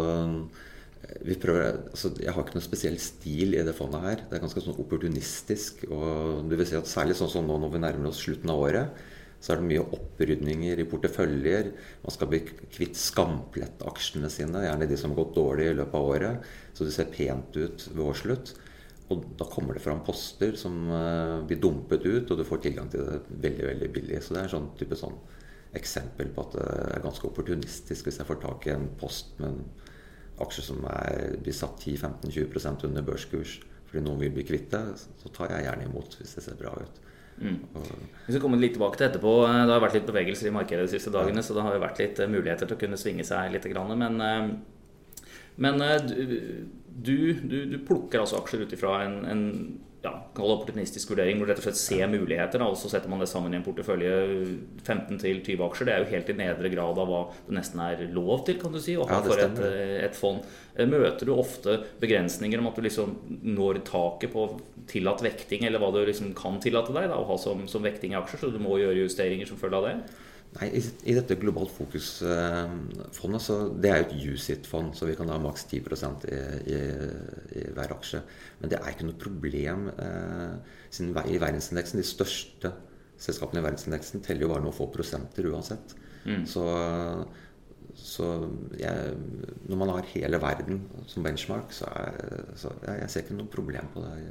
prøver, 1.40 1.80
altså 1.90 2.12
Jeg 2.20 2.32
har 2.32 2.44
ikke 2.44 2.56
noen 2.56 2.64
spesiell 2.64 2.98
stil 3.02 3.56
i 3.56 3.64
det 3.66 3.74
fondet 3.76 4.04
her. 4.04 4.22
Det 4.28 4.38
er 4.38 4.44
ganske 4.44 4.62
sånn 4.64 4.78
opportunistisk. 4.80 5.84
og 5.90 6.48
du 6.48 6.56
vil 6.56 6.66
si 6.66 6.76
at 6.78 6.90
Særlig 6.90 7.16
sånn 7.18 7.32
som 7.32 7.46
nå 7.46 7.58
når 7.58 7.74
vi 7.74 7.82
nærmer 7.82 8.10
oss 8.10 8.22
slutten 8.24 8.50
av 8.50 8.62
året, 8.62 9.04
så 9.44 9.52
er 9.52 9.60
det 9.60 9.68
mye 9.68 9.84
opprydninger 9.92 10.80
i 10.80 10.86
porteføljer. 10.88 11.72
Man 12.04 12.14
skal 12.14 12.30
bli 12.30 12.40
kvitt 12.46 12.96
skamplettaksjene 12.96 14.30
sine, 14.32 14.62
gjerne 14.64 14.88
de 14.88 14.96
som 14.96 15.12
har 15.12 15.20
gått 15.20 15.34
dårlig 15.36 15.66
i 15.68 15.74
løpet 15.76 15.98
av 15.98 16.12
året. 16.14 16.46
Så 16.72 16.86
det 16.88 16.94
ser 16.96 17.12
pent 17.12 17.58
ut 17.58 17.88
ved 17.90 18.04
årsslutt. 18.06 18.54
Og 19.12 19.26
da 19.36 19.44
kommer 19.52 19.76
det 19.76 19.84
fram 19.84 20.00
poster 20.06 20.56
som 20.56 20.78
uh, 20.88 21.44
blir 21.44 21.60
dumpet 21.60 22.06
ut, 22.06 22.30
og 22.30 22.40
du 22.40 22.46
får 22.48 22.62
tilgang 22.64 22.88
til 22.88 23.04
det 23.04 23.20
veldig 23.28 23.66
veldig 23.68 23.90
billig. 23.92 24.22
Så 24.24 24.32
det 24.32 24.40
er 24.40 24.48
en 24.48 24.54
sånn 24.54 24.70
type 24.80 24.96
sånn 24.96 25.18
eksempel 25.76 26.30
på 26.32 26.46
at 26.46 26.54
det 26.56 26.64
er 26.94 27.04
ganske 27.04 27.28
opportunistisk 27.28 28.06
hvis 28.06 28.20
jeg 28.20 28.28
får 28.28 28.40
tak 28.46 28.68
i 28.68 28.72
en 28.76 28.86
post 29.00 29.34
med 29.40 29.50
en 29.50 29.64
aksjer 30.42 30.66
som 30.66 30.84
er, 30.90 31.36
blir 31.42 31.54
satt 31.54 31.84
10-15-20% 31.84 32.88
under 32.88 33.06
børskurs 33.06 33.60
fordi 33.94 34.03
noen 34.08 34.24
vil 34.24 34.32
bli 34.34 34.43
kvitt 34.48 34.72
det, 34.72 34.82
så 35.20 35.31
tar 35.31 35.53
jeg 35.55 35.69
gjerne 35.69 35.84
imot 35.86 36.17
hvis 36.19 36.32
det 36.34 36.43
ser 36.43 36.56
bra 36.58 36.72
ut. 36.74 36.96
Mm. 37.38 37.60
Vi 38.26 38.32
skal 38.32 38.43
komme 38.43 38.58
litt 38.58 38.74
tilbake 38.76 38.98
til 38.98 39.06
etterpå. 39.08 39.32
Det 39.46 39.70
har 39.70 39.82
vært 39.82 39.96
litt 39.98 40.08
bevegelser 40.08 40.50
i 40.50 40.55
markedet 40.55 40.86
de 40.86 40.94
siste 40.96 41.12
dagene, 41.14 41.43
så 41.43 41.55
det 41.55 41.64
har 41.67 41.76
jo 41.76 41.82
vært 41.82 42.00
litt 42.03 42.20
eh, 42.22 42.31
muligheter 42.31 42.67
til 42.67 42.76
å 42.76 42.81
kunne 42.81 42.98
svinge 42.98 43.26
seg 43.26 43.55
litt. 43.55 43.67
Men, 43.70 44.20
eh, 44.22 45.24
men 45.62 45.86
eh, 45.86 46.10
du, 46.10 47.17
du, 47.43 47.56
du 47.70 47.79
plukker 47.86 48.22
altså 48.22 48.41
aksjer 48.41 48.67
ut 48.67 48.74
ifra 48.74 48.96
en, 49.06 49.17
en 49.31 49.44
ja, 50.05 50.13
opportunistisk 50.37 51.15
vurdering 51.15 51.39
hvor 51.39 51.49
du 51.49 51.53
rett 51.53 51.61
og 51.63 51.67
slett 51.67 51.81
ser 51.81 52.11
muligheter. 52.13 52.61
Da, 52.61 52.69
og 52.69 52.77
så 52.77 52.91
setter 52.93 53.11
man 53.11 53.23
det 53.23 53.29
sammen 53.31 53.55
i 53.55 53.58
en 53.58 53.65
portefølje 53.65 54.13
15-20 54.84 55.65
aksjer. 55.65 55.89
Det 55.89 55.94
er 55.94 56.03
jo 56.03 56.11
helt 56.11 56.32
i 56.32 56.37
nedre 56.39 56.73
grad 56.75 57.01
av 57.01 57.08
hva 57.08 57.23
det 57.46 57.56
nesten 57.56 57.81
er 57.84 58.05
lov 58.13 58.44
til 58.44 58.58
kan 58.61 58.75
du 58.75 58.81
si, 58.84 58.99
å 59.01 59.06
ha 59.08 59.23
for 59.25 59.41
et, 59.41 59.63
eh, 59.65 59.96
et, 60.05 60.19
fond. 60.19 60.44
Eh, 60.77 60.89
møter 60.91 61.25
du 61.25 61.32
ofte 61.37 61.79
begrensninger 62.03 62.61
om 62.61 62.69
at 62.69 62.77
du 62.77 62.84
liksom 62.84 63.17
når 63.56 63.81
taket 63.89 64.34
på 64.34 64.46
tillatt 64.91 65.25
vekting, 65.25 65.65
eller 65.65 65.81
hva 65.81 65.91
du 65.94 66.03
liksom 66.05 66.34
kan 66.37 66.61
tillate 66.61 66.93
deg 66.93 67.08
da, 67.08 67.19
å 67.19 67.29
ha 67.32 67.41
som, 67.41 67.65
som 67.70 67.84
vekting 67.87 68.13
i 68.13 68.20
aksjer, 68.20 68.44
så 68.44 68.53
du 68.53 68.61
må 68.61 68.77
gjøre 68.82 69.06
justeringer 69.06 69.49
som 69.49 69.61
følge 69.61 69.81
av 69.81 69.89
det? 69.89 69.96
Nei, 70.55 70.69
i, 70.79 70.81
i, 71.11 71.15
dette 71.17 71.34
globalt 71.41 71.73
fokus-fondet, 71.75 73.43
så 73.43 73.56
det 73.75 73.91
er 73.91 74.01
jo 74.01 74.05
et 74.06 74.34
USIT-fond, 74.34 74.93
så 74.94 75.08
vi 75.08 75.17
kan 75.19 75.31
ha 75.32 75.39
maks 75.43 75.67
10 75.67 75.81
i, 75.81 76.37
i, 76.70 76.77
i, 77.58 77.65
hver 77.75 77.94
aksje. 77.96 78.20
Men 78.61 78.70
det 78.70 78.79
er 78.79 78.93
ikke 78.93 79.08
noe 79.08 79.19
problem 79.19 79.89
eh, 79.91 80.77
siden 80.94 81.11
i 81.11 81.41
verdensindeksen 81.43 81.99
De 81.99 82.06
største 82.06 82.70
selskapene 83.25 83.63
i 83.63 83.67
verdensindeksen 83.67 84.23
teller 84.23 84.46
jo 84.46 84.53
bare 84.53 84.63
noen 84.63 84.77
få 84.77 84.87
prosenter 84.94 85.51
uansett. 85.51 85.96
Mm. 86.23 86.44
Så, 86.46 86.65
så 87.99 88.31
jeg, 88.79 89.15
når 89.67 89.81
man 89.81 89.94
har 89.96 90.11
hele 90.15 90.39
verden 90.43 90.84
som 91.11 91.27
benchmark, 91.27 91.75
så, 91.75 91.91
er, 91.99 92.53
så 92.61 92.70
jeg, 92.79 93.01
jeg 93.03 93.11
ser 93.11 93.27
ikke 93.27 93.41
noe 93.41 93.51
problem 93.51 93.91
på 93.94 94.06
det 94.06 94.15
i, 94.23 94.29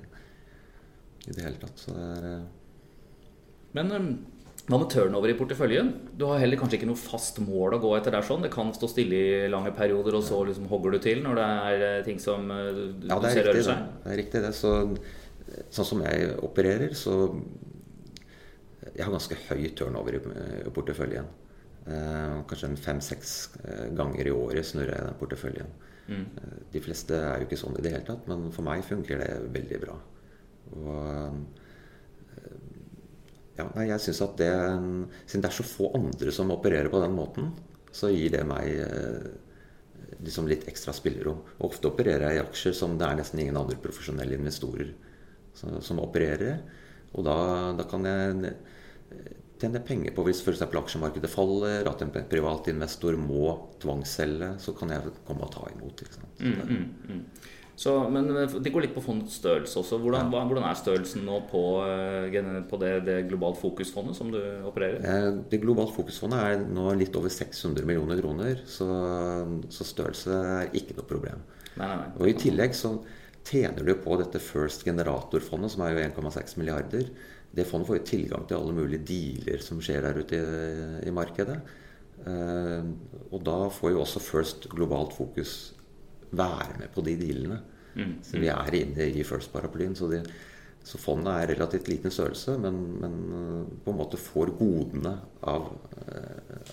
det 1.34 1.42
hele 1.50 1.60
tatt. 1.60 1.84
Så 1.84 1.98
det 1.98 2.12
er, 2.15 2.30
eh, 2.38 2.51
Men 3.74 3.92
um 3.92 4.13
hva 4.63 4.77
med 4.79 4.88
turnover 4.93 5.27
i 5.27 5.36
porteføljen? 5.36 5.89
Du 6.15 6.24
har 6.29 6.39
heller 6.39 6.55
kanskje 6.60 6.77
ikke 6.77 6.88
noe 6.88 7.00
fast 7.00 7.41
mål 7.43 7.75
å 7.75 7.82
gå 7.84 7.89
etter 7.98 8.15
der. 8.15 8.24
sånn. 8.24 8.46
Det 8.46 8.51
kan 8.53 8.72
stå 8.72 8.88
stille 8.88 9.17
i 9.20 9.50
lange 9.51 9.74
perioder, 9.75 10.15
og 10.15 10.24
så 10.24 10.39
liksom 10.48 10.70
hogger 10.72 10.96
du 10.96 11.00
til 11.03 11.20
når 11.25 11.39
det 11.39 11.48
er 11.51 11.84
eh, 11.89 12.03
ting 12.05 12.22
som 12.24 12.48
eh, 12.53 12.70
du, 12.72 13.08
ja, 13.10 13.17
ser 13.27 13.50
rører 13.50 13.65
seg? 13.67 13.82
Det 14.05 14.13
er 14.13 14.20
riktig, 14.22 14.43
det. 14.46 14.53
Så, 14.55 14.72
sånn 15.67 15.89
som 15.89 16.03
jeg 16.08 16.32
opererer, 16.48 16.96
så 16.96 17.17
Jeg 18.93 19.08
har 19.08 19.13
ganske 19.13 19.36
høy 19.48 19.70
turnover 19.74 20.15
i 20.20 20.72
porteføljen. 20.72 21.27
Eh, 21.84 22.36
kanskje 22.48 22.70
fem-seks 22.79 23.34
eh, 23.65 23.88
ganger 23.98 24.29
i 24.29 24.32
året 24.32 24.67
snurrer 24.70 24.93
jeg 24.96 25.08
den 25.10 25.17
porteføljen. 25.20 25.74
Mm. 26.08 26.24
De 26.72 26.82
fleste 26.84 27.17
er 27.17 27.41
jo 27.41 27.48
ikke 27.48 27.60
sånn 27.60 27.75
i 27.79 27.84
det 27.84 27.91
hele 27.96 28.05
tatt, 28.08 28.27
men 28.32 28.48
for 28.55 28.63
meg 28.67 28.84
funker 28.88 29.20
det 29.20 29.32
veldig 29.55 29.82
bra. 29.84 29.98
Og 30.77 31.62
ja, 33.57 33.67
jeg 33.86 34.01
synes 34.01 34.22
at 34.25 34.36
det 34.41 34.51
Siden 35.27 35.43
det 35.43 35.50
er 35.50 35.55
så 35.55 35.65
få 35.67 35.91
andre 35.98 36.33
som 36.33 36.53
opererer 36.55 36.89
på 36.89 37.01
den 37.03 37.15
måten, 37.17 37.51
så 37.93 38.10
gir 38.10 38.33
det 38.33 38.43
meg 38.50 38.69
eh, 38.81 39.27
liksom 40.25 40.48
litt 40.50 40.65
ekstra 40.69 40.93
spillerom. 40.95 41.43
Og 41.60 41.69
ofte 41.69 41.91
opererer 41.91 42.31
jeg 42.31 42.39
i 42.39 42.43
aksjer 42.43 42.77
som 42.77 42.98
det 42.98 43.07
er 43.07 43.19
nesten 43.19 43.43
ingen 43.43 43.60
andre 43.60 43.77
profesjonelle 43.81 44.39
investorer 44.39 44.93
som, 45.53 46.01
opererer. 46.01 46.63
Og 47.13 47.25
da, 47.27 47.38
da 47.77 47.86
kan 47.89 48.07
jeg 48.10 48.53
tjene 49.62 49.81
penger 49.86 50.15
på 50.15 50.25
hvis 50.27 50.41
f.eks. 50.43 50.63
aksjemarkedet 50.65 51.29
faller, 51.31 51.88
at 51.89 52.01
en 52.03 52.13
privat 52.29 52.69
investor 52.72 53.17
må 53.19 53.53
tvangsselge, 53.83 54.55
så 54.63 54.74
kan 54.77 54.95
jeg 54.95 55.13
komme 55.27 55.45
og 55.45 55.53
ta 55.53 55.67
imot. 55.72 56.03
Mm, 56.39 56.57
mm, 56.63 56.88
mm. 57.10 57.22
Så, 57.75 57.94
men 58.13 58.27
det 58.30 58.70
går 58.70 58.86
litt 58.86 58.94
på 58.94 59.01
fondets 59.01 59.39
størrelse 59.39 59.80
også. 59.82 59.98
Hvordan, 60.01 60.30
ja. 60.30 60.44
hvordan 60.46 60.65
er 60.68 60.77
størrelsen 60.77 61.24
nå 61.25 61.39
på, 61.50 61.63
eh, 61.88 62.38
på 62.70 62.80
det, 62.82 62.92
det, 63.08 63.18
globalt 63.32 63.58
fokusfondet 63.58 64.18
som 64.18 64.30
du 64.34 64.39
opererer? 64.70 65.01
Eh, 65.01 65.30
det 65.50 65.62
globalt 65.63 65.96
fokusfondet 65.96 66.44
er 66.44 66.63
nå 66.70 66.92
litt 67.00 67.18
over 67.18 67.34
600 67.34 67.88
millioner 67.89 68.22
kroner, 68.22 68.62
så, 68.70 68.88
så 69.74 69.89
størrelse 69.89 70.38
er 70.38 70.77
ikke 70.77 71.00
noe 71.00 71.10
problem. 71.10 71.44
Nei, 71.74 71.88
nei, 71.88 71.98
nei. 71.98 72.10
Og 72.22 72.30
I 72.30 72.38
tillegg 72.46 72.77
så 72.77 72.94
tjener 73.44 73.89
du 73.89 73.96
på 74.06 74.22
dette 74.22 74.42
First 74.42 74.86
Generator-fondet, 74.86 75.74
som 75.74 75.84
er 75.84 75.96
jo 75.96 76.06
1,6 76.06 76.60
milliarder. 76.62 77.10
Det 77.53 77.65
fondet 77.70 77.89
får 77.89 78.03
jo 78.03 78.10
tilgang 78.13 78.46
til 78.50 78.62
alle 78.62 78.77
mulige 78.77 79.06
dealer 79.10 79.65
som 79.65 79.82
skjer 79.82 80.06
der 80.06 80.22
ute 80.22 80.38
i, 80.38 81.10
i 81.10 81.13
markedet. 81.13 81.58
Eh, 82.22 82.92
og 83.34 83.42
da 83.50 83.63
får 83.74 83.96
jo 83.96 84.03
også 84.06 84.22
First 84.24 84.70
globalt 84.72 85.18
fokus 85.18 85.74
være 86.37 86.79
med 86.79 86.91
på 86.93 87.03
de 87.05 87.15
dealene. 87.19 87.59
Mm. 87.93 88.17
Så 88.25 88.41
vi 88.41 88.49
er 88.49 88.75
inne 88.79 89.07
i 89.13 89.23
First-paraplyen. 89.25 89.95
Så, 89.95 90.09
så, 90.83 90.99
fondet 91.01 91.33
er 91.33 91.53
relativt 91.53 91.89
liten 91.91 92.11
størrelse, 92.11 92.57
men, 92.61 92.79
men, 93.01 93.19
eh, 93.39 93.73
på 93.85 93.93
en 93.93 93.99
måte 93.99 94.19
får 94.19 94.55
godene 94.59 95.15
av, 95.49 95.69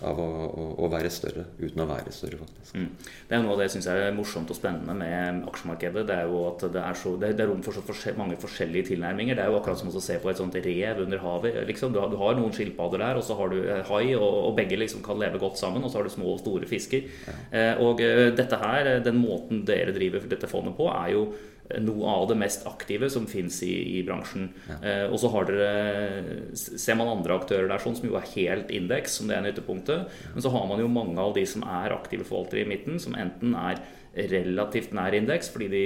av 0.06 0.20
å, 0.22 0.26
å, 0.48 0.66
å, 0.84 0.88
være 0.92 1.10
større 1.12 1.44
uten 1.58 1.82
å 1.82 1.86
være 1.88 2.12
større, 2.14 2.38
faktisk. 2.40 2.76
Mm. 2.78 2.86
Det 3.28 3.36
er 3.36 3.42
noe 3.44 3.54
av 3.54 3.60
det 3.60 3.66
jeg 3.68 3.74
syns 3.76 3.88
er 3.92 4.14
morsomt 4.16 4.52
og 4.52 4.58
spennende 4.58 4.94
med 4.96 5.42
aksjemarkedet. 5.50 6.04
Det 6.08 6.16
er 6.16 6.30
jo 6.30 6.44
at 6.48 6.64
det 6.76 6.82
er, 6.82 6.98
så, 7.00 7.14
det 7.20 7.32
er 7.34 7.50
rom 7.50 7.62
for 7.66 7.76
så 7.76 7.84
forskjell, 7.86 8.16
mange 8.20 8.38
forskjellige 8.40 8.90
tilnærminger. 8.92 9.38
Det 9.38 9.44
er 9.44 9.52
jo 9.52 9.58
akkurat 9.60 9.82
som 9.82 9.92
å 9.92 10.04
se 10.04 10.18
på 10.22 10.32
et 10.32 10.40
sånt 10.40 10.58
rev 10.64 11.04
under 11.04 11.22
havet. 11.24 11.60
Liksom. 11.68 11.94
Du, 11.94 12.00
har, 12.02 12.12
du, 12.12 12.18
har, 12.22 12.38
noen 12.38 12.56
skilpadder 12.56 13.04
der, 13.04 13.20
og 13.20 13.26
så 13.26 13.36
har 13.38 13.52
du 13.52 13.60
eh, 13.60 13.84
hai, 13.90 14.04
og, 14.16 14.28
og, 14.30 14.54
begge 14.58 14.80
liksom 14.80 15.04
kan 15.06 15.20
leve 15.20 15.42
godt 15.42 15.60
sammen. 15.60 15.84
Og 15.84 15.92
så 15.92 16.00
har 16.00 16.08
du 16.08 16.14
små 16.14 16.34
og 16.34 16.42
store 16.42 16.70
fisker. 16.70 17.10
Ja. 17.28 17.38
Eh, 17.50 17.84
og 17.84 18.00
dette 18.38 18.60
her, 18.64 18.96
den 19.04 19.20
måten 19.20 19.64
dere 19.68 19.94
driver 19.96 20.24
dette 20.30 20.50
fondet 20.50 20.78
på, 20.78 20.88
er 20.94 21.16
jo 21.16 21.30
noe 21.78 22.10
av 22.10 22.26
det 22.30 22.36
mest 22.40 22.66
aktive 22.66 23.10
som 23.12 23.28
fins 23.30 23.60
i, 23.66 23.72
i, 23.98 24.02
bransjen. 24.06 24.48
Ja. 24.66 24.78
Eh, 24.80 25.04
og 25.10 25.20
så 25.22 25.30
har 25.34 25.46
dere, 25.48 26.50
ser 26.56 26.98
man 26.98 27.12
andre 27.12 27.36
aktører 27.38 27.70
der 27.70 27.82
sånn, 27.82 27.96
som 27.98 28.08
jo 28.08 28.18
er 28.18 28.28
helt 28.34 28.72
indeks, 28.74 29.20
som 29.20 29.30
det 29.30 29.38
er 29.38 29.46
nyttepunktet. 29.46 30.10
Ja. 30.10 30.34
Men 30.34 30.46
så 30.46 30.52
har 30.54 30.68
man 30.70 30.82
jo 30.82 30.90
mange 30.90 31.18
av 31.22 31.34
de 31.38 31.46
som 31.48 31.64
er 31.66 31.94
aktive 31.94 32.26
forvaltere 32.28 32.64
i 32.64 32.70
midten, 32.70 33.00
som 33.02 33.16
enten 33.18 33.54
er 33.58 33.82
relativt 34.30 34.94
nær 34.96 35.14
indeks 35.14 35.52
fordi 35.52 35.68
de 35.70 35.84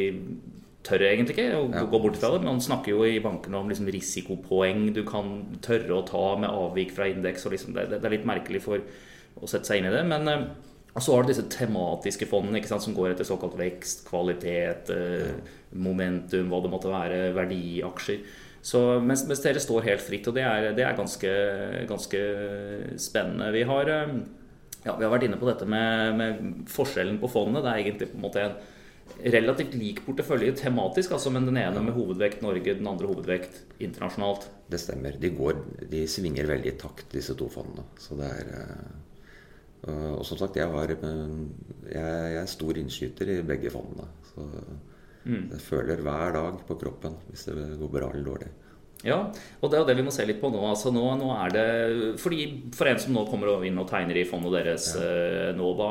tør 0.84 1.02
egentlig 1.06 1.36
ikke 1.36 1.56
å 1.56 1.64
ja. 1.72 1.82
gå 1.88 2.00
bort 2.00 2.18
fra 2.20 2.34
det. 2.34 2.44
Man 2.44 2.60
snakker 2.64 2.92
jo 2.92 3.06
i 3.08 3.20
bankene 3.24 3.60
om 3.60 3.70
liksom 3.72 3.88
risikopoeng 3.92 4.90
du 4.96 5.02
kan 5.08 5.34
tørre 5.64 5.96
å 5.96 6.04
ta 6.08 6.26
med 6.40 6.52
avvik 6.52 6.92
fra 6.96 7.08
indeks. 7.10 7.46
Liksom 7.50 7.76
det, 7.76 7.88
det, 7.92 8.02
er 8.02 8.16
litt 8.16 8.28
merkelig 8.28 8.62
for 8.64 8.84
å 9.34 9.50
sette 9.50 9.68
seg 9.68 9.80
inn 9.80 9.88
i 9.88 9.94
det. 9.94 10.04
men 10.08 10.30
eh, 10.30 10.46
og 10.94 11.02
så 11.02 11.14
har 11.14 11.24
du 11.24 11.32
disse 11.32 11.46
tematiske 11.50 12.26
fondene 12.30 12.62
sant, 12.68 12.84
som 12.84 12.94
går 12.94 13.12
etter 13.12 13.26
såkalt 13.26 13.56
vekst, 13.58 14.04
kvalitet, 14.06 14.92
eh, 14.94 15.32
momentum, 15.74 16.52
hva 16.52 16.60
det 16.62 16.70
måtte 16.70 16.92
være, 16.92 17.32
verdiaksjer. 17.34 18.20
Så, 18.64 18.80
mens, 19.02 19.26
mens, 19.28 19.42
dere 19.44 19.60
står 19.60 19.88
helt 19.90 20.04
fritt, 20.04 20.28
og 20.30 20.38
det 20.38 20.44
er, 20.46 20.70
det 20.76 20.86
er 20.86 20.94
ganske, 20.96 21.32
ganske, 21.90 22.20
spennende. 23.02 23.50
Vi 23.52 23.64
har, 23.68 23.90
eh, 23.90 24.14
ja, 24.84 24.94
vi 24.94 25.02
har, 25.02 25.10
vært 25.10 25.26
inne 25.26 25.40
på 25.40 25.50
dette 25.50 25.66
med, 25.68 26.14
med, 26.20 26.46
forskjellen 26.70 27.18
på 27.20 27.32
fondene. 27.32 27.64
Det 27.64 27.72
er 27.72 27.82
egentlig 27.82 28.10
på 28.12 28.20
en 28.20 28.24
måte 28.28 28.46
en 28.46 28.56
relativt 29.34 29.74
lik 29.76 30.00
portefølje 30.06 30.54
tematisk, 30.62 31.12
altså, 31.18 31.34
men 31.34 31.50
den 31.50 31.58
ene 31.60 31.82
med 31.84 31.98
hovedvekt 31.98 32.46
Norge, 32.46 32.78
den 32.78 32.88
andre 32.88 33.10
hovedvekt 33.10 33.82
internasjonalt. 33.82 34.46
Det 34.70 34.80
stemmer. 34.80 35.18
De, 35.20 35.34
går, 35.34 35.58
de 35.90 36.06
svinger 36.08 36.46
veldig 36.54 36.70
i 36.70 36.78
takt, 36.80 37.10
disse 37.12 37.34
to 37.36 37.50
fondene. 37.52 37.84
Så 38.00 38.16
det 38.16 38.30
er 38.30 38.54
Eh, 38.54 39.03
og 39.92 40.24
som 40.24 40.38
sagt, 40.40 40.56
jeg, 40.56 40.70
var, 40.72 40.90
eh, 40.94 41.32
jeg, 41.92 42.36
er 42.40 42.50
stor 42.50 42.80
innskyter 42.80 43.32
i 43.34 43.40
begge 43.46 43.72
fondene. 43.72 44.06
Så 44.30 44.46
mm. 45.24 45.50
jeg 45.52 45.60
føler 45.60 46.04
hver 46.04 46.36
dag 46.38 46.62
på 46.68 46.78
kroppen 46.80 47.18
hvis 47.28 47.48
det 47.50 47.66
går 47.80 47.92
bra 47.98 48.10
eller 48.12 48.30
dårlig. 48.30 48.52
Ja, 49.04 49.18
og 49.60 49.68
det 49.68 49.76
er 49.76 49.88
det 49.88 49.98
vi 49.98 50.04
må 50.06 50.12
se 50.14 50.24
litt 50.24 50.38
på 50.40 50.48
nå. 50.48 50.62
Altså 50.64 50.88
nå, 50.94 51.02
nå 51.20 51.28
er 51.36 51.52
det, 51.52 51.64
fordi 52.22 52.46
For 52.72 52.88
en 52.88 53.00
som 53.00 53.12
nå 53.12 53.26
kommer 53.28 53.64
inn 53.68 53.76
og 53.80 53.88
tegner 53.90 54.16
i 54.16 54.24
fondet 54.28 54.54
deres 54.56 54.86
ja. 54.96 55.02
Eh, 55.04 55.50
nå, 55.56 55.72
hva, 55.76 55.90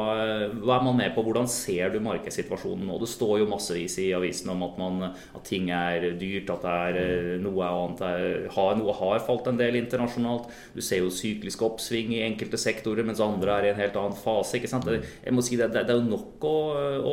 hva, 0.57 0.79
er 0.79 0.85
man 0.87 0.97
med 0.97 1.13
på? 1.13 1.21
Hvordan 1.25 1.45
ser 1.49 1.93
du 1.93 1.99
markedssituasjonen 2.03 2.87
nå? 2.89 2.97
Det 3.03 3.11
står 3.11 3.43
jo 3.43 3.49
massevis 3.51 3.99
i 4.01 4.09
avisene 4.17 4.55
om 4.55 4.65
at, 4.65 4.79
man, 4.81 5.05
at 5.13 5.45
ting 5.45 5.69
er 5.73 6.09
dyrt, 6.17 6.49
at 6.55 6.65
det 6.65 6.73
er 6.87 6.99
eh, 7.03 7.29
mm. 7.35 7.45
noe 7.45 7.69
annet 7.69 8.03
er, 8.09 8.25
har, 8.55 8.73
Noe 8.79 8.97
har 8.97 9.21
falt 9.27 9.51
en 9.51 9.61
del 9.61 9.77
internasjonalt. 9.77 10.49
Du 10.73 10.81
ser 10.81 11.03
jo 11.03 11.13
syklisk 11.13 11.61
oppsving 11.67 12.15
i 12.17 12.23
enkelte 12.25 12.57
sektorer, 12.57 13.05
mens 13.05 13.21
andre 13.23 13.59
er 13.59 13.69
i 13.69 13.73
en 13.75 13.81
helt 13.83 13.99
annen 13.99 14.17
fase. 14.17 14.57
ikke 14.57 14.71
sant? 14.71 14.89
Mm. 14.89 15.05
Jeg 15.27 15.37
må 15.37 15.45
si 15.45 15.59
det, 15.59 15.69
det 15.75 15.85
er 15.85 16.01
jo 16.01 16.09
nok 16.09 16.49
å, 16.49 16.57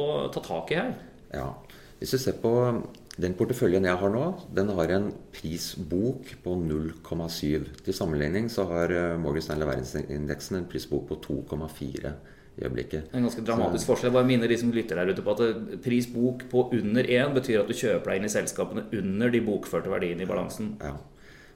å 0.00 0.02
ta 0.33 0.45
tak 0.49 0.73
i 0.73 0.80
her. 0.80 0.97
Ja. 1.37 1.50
Hvis 2.00 2.16
du 2.16 2.23
ser 2.23 2.40
på 2.40 2.54
den 3.20 3.36
porteføljen 3.36 3.86
jeg 3.88 3.98
har 4.00 4.12
nå, 4.12 4.24
den 4.56 4.70
har 4.76 4.92
en 4.94 5.10
prisbok 5.34 6.30
på 6.44 6.56
0,7. 6.56 7.68
Til 7.84 7.96
sammenligning 7.96 8.48
så 8.52 8.66
har 8.70 8.92
eh, 8.94 9.16
Morgan 9.20 9.44
Stanley 9.44 9.68
verdensindeksen 9.68 10.60
en 10.60 10.68
prisbok 10.70 11.08
på 11.10 11.18
2,4 11.26 12.12
i 12.56 12.64
øyeblikket. 12.64 13.12
En 13.14 13.26
ganske 13.26 13.44
dramatisk 13.46 13.84
så, 13.84 13.90
forskjell. 13.92 14.10
Jeg 14.10 14.16
bare 14.18 14.28
minner 14.28 14.50
de 14.50 14.58
som 14.60 14.72
lytter 14.74 15.00
der 15.00 15.12
ute 15.12 15.24
på 15.26 15.34
at 15.36 15.44
eh, 15.46 15.76
prisbok 15.84 16.46
på 16.52 16.64
under 16.78 17.06
1 17.06 17.36
betyr 17.36 17.62
at 17.62 17.70
du 17.70 17.76
kjøper 17.76 18.12
deg 18.12 18.20
inn 18.20 18.30
i 18.30 18.32
selskapene 18.32 18.86
under 19.02 19.32
de 19.34 19.44
bokførte 19.46 19.92
verdiene 19.92 20.24
i 20.24 20.30
balansen. 20.30 20.74
Ja. 20.80 20.96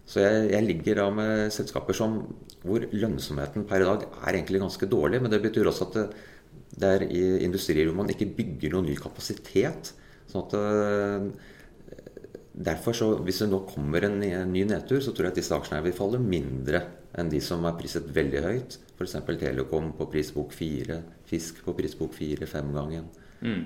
Så 0.04 0.20
jeg, 0.20 0.50
jeg, 0.52 0.68
ligger 0.68 1.00
da 1.00 1.08
med 1.16 1.52
selskaper 1.54 1.96
som, 1.96 2.18
hvor 2.60 2.84
lønnsomheten 2.92 3.64
per 3.68 3.80
i 3.80 3.88
dag 3.88 4.04
er 4.04 4.34
egentlig 4.34 4.60
ganske 4.60 4.88
dårlig. 4.90 5.22
Men 5.24 5.32
det 5.32 5.40
betyr 5.46 5.70
også 5.70 5.88
at 5.88 5.96
det, 5.96 6.06
det 6.74 6.90
er 6.90 7.06
i 7.08 7.24
industrier 7.46 7.88
hvor 7.88 8.02
man 8.02 8.12
ikke 8.12 8.28
bygger 8.36 8.74
noen 8.74 8.90
ny 8.90 8.98
kapasitet. 9.00 9.94
Sånn 10.28 10.44
at 10.44 10.56
eh, 10.58 11.52
Derfor 12.54 12.94
så, 12.94 13.08
Hvis 13.18 13.40
det 13.42 13.50
nå 13.50 13.64
kommer 13.66 14.04
en 14.06 14.20
ny 14.20 14.62
nedtur, 14.64 15.00
så 15.02 15.10
tror 15.10 15.26
jeg 15.26 15.34
at 15.34 15.38
disse 15.40 15.54
aksjene 15.56 15.82
vil 15.82 15.96
falle 15.96 16.22
mindre 16.22 16.84
enn 17.18 17.30
de 17.30 17.40
som 17.42 17.64
er 17.66 17.74
priset 17.78 18.06
veldig 18.14 18.42
høyt. 18.44 18.78
F.eks. 18.94 19.16
Telekom 19.26 19.92
på 19.98 20.06
prisbok 20.10 20.54
4, 20.54 21.00
Fisk 21.26 21.64
på 21.66 21.74
prisbok 21.74 22.14
4-5-gangen. 22.14 23.08
Mm. 23.42 23.64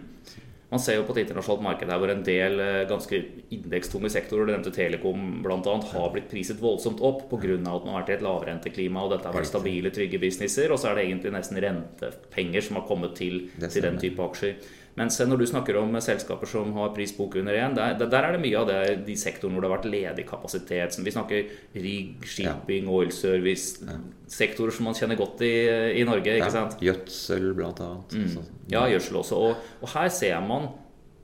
Man 0.69 0.81
ser 0.85 0.99
jo 0.99 1.05
på 1.09 1.15
et 1.15 1.23
internasjonalt 1.23 1.63
marked 1.65 1.89
her 1.89 2.01
hvor 2.01 2.11
en 2.13 2.25
del 2.25 2.59
eh, 2.61 2.83
ganske 2.89 3.21
indekstunge 3.57 4.11
sektorer, 4.13 4.49
det 4.49 4.57
nevnte 4.57 4.73
Telekom 4.77 5.39
bl.a., 5.45 5.77
har 5.95 6.11
blitt 6.13 6.29
priset 6.29 6.61
voldsomt 6.61 7.01
opp 7.05 7.23
pga. 7.31 7.55
at 7.57 7.87
man 7.87 7.95
har 7.95 8.03
vært 8.03 8.13
i 8.13 8.17
et 8.19 8.25
lavrenteklima 8.27 9.05
og 9.05 9.15
dette 9.15 9.31
har 9.31 9.37
vært 9.37 9.49
stabile, 9.49 9.93
trygge 9.95 10.21
businesser. 10.21 10.73
Og 10.73 10.81
så 10.81 10.91
er 10.91 10.99
det 10.99 11.07
egentlig 11.09 11.33
nesten 11.33 11.61
rentepenger 11.65 12.69
som 12.69 12.81
har 12.81 12.89
kommet 12.89 13.17
til, 13.17 13.47
til 13.65 13.85
den 13.85 13.97
type 14.01 14.29
aksjer. 14.29 14.61
Mens 14.99 15.19
når 15.23 15.43
du 15.43 15.47
snakker 15.49 15.79
om 15.81 15.95
selskaper 16.03 16.51
som 16.51 16.73
har 16.79 16.91
prisbok 16.97 17.39
under 17.41 17.57
én, 17.59 17.77
der, 17.77 17.95
der, 18.01 18.19
er 18.19 18.35
det 18.35 18.43
mye 18.43 18.59
av 18.59 18.67
det, 18.71 18.81
de 19.07 19.15
sektorene 19.19 19.57
hvor 19.57 19.65
det 19.65 19.71
har 19.71 19.77
vært 19.77 19.91
ledig 19.93 20.27
kapasitet. 20.29 20.99
vi 21.05 21.15
snakker 21.15 21.53
rigg, 21.79 22.27
shipping, 22.27 22.89
ja. 22.89 22.97
oil 22.99 23.15
service. 23.15 23.79
Ja. 23.85 24.01
Sektorer 24.29 24.75
som 24.75 24.89
man 24.91 24.99
kjenner 24.99 25.19
godt 25.21 25.45
i, 25.47 25.55
i 26.01 26.05
Norge. 26.09 26.35
ikke 26.35 26.51
ja. 26.51 26.55
sant? 26.55 26.77
Gjødsel, 26.83 27.53
blant 27.59 27.81
annet. 27.85 28.19
Mm. 28.19 28.53
Ja, 28.75 28.85
gjødsel 28.91 29.23
også. 29.23 29.41
Og, 29.49 29.73
og, 29.81 29.89
her 29.95 30.11
ser 30.13 30.37
man 30.45 30.71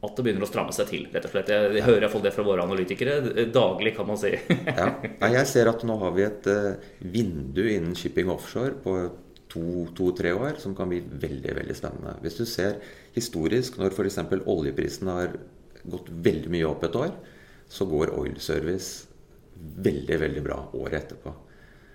at 0.05 0.19
det 0.19 0.25
begynner 0.27 0.45
å 0.45 0.49
stramme 0.49 0.73
seg 0.77 0.89
til. 0.91 1.05
rett 1.13 1.27
og 1.27 1.33
slett. 1.33 1.51
Jeg, 1.51 1.75
jeg 1.79 1.87
hører 1.87 2.07
iallfall 2.07 2.25
det 2.25 2.35
fra 2.37 2.47
våre 2.47 2.65
analytikere 2.67 3.47
daglig, 3.53 3.95
kan 3.97 4.09
man 4.09 4.21
si. 4.21 4.35
ja. 4.81 4.89
Jeg 5.35 5.47
ser 5.51 5.73
at 5.73 5.85
nå 5.89 5.99
har 6.03 6.17
vi 6.17 6.27
et 6.27 6.51
uh, 6.53 6.91
vindu 7.01 7.63
innen 7.65 7.97
shipping 7.99 8.31
offshore 8.33 8.77
på 8.85 8.99
to-tre 9.55 10.33
to, 10.35 10.43
år 10.43 10.59
som 10.59 10.75
kan 10.77 10.91
bli 10.91 11.01
veldig 11.01 11.55
veldig 11.61 11.77
spennende. 11.79 12.17
Hvis 12.25 12.39
du 12.41 12.45
ser 12.49 12.79
historisk, 13.15 13.79
når 13.79 13.95
f.eks. 13.95 14.21
oljeprisen 14.51 15.11
har 15.11 15.37
gått 15.85 16.11
veldig 16.25 16.53
mye 16.53 16.69
opp 16.69 16.85
et 16.87 16.99
år, 16.99 17.13
så 17.71 17.87
går 17.89 18.15
oil 18.19 18.37
service 18.43 19.07
veldig, 19.55 20.19
veldig 20.21 20.43
bra 20.45 20.59
året 20.77 21.01
etterpå. 21.03 21.33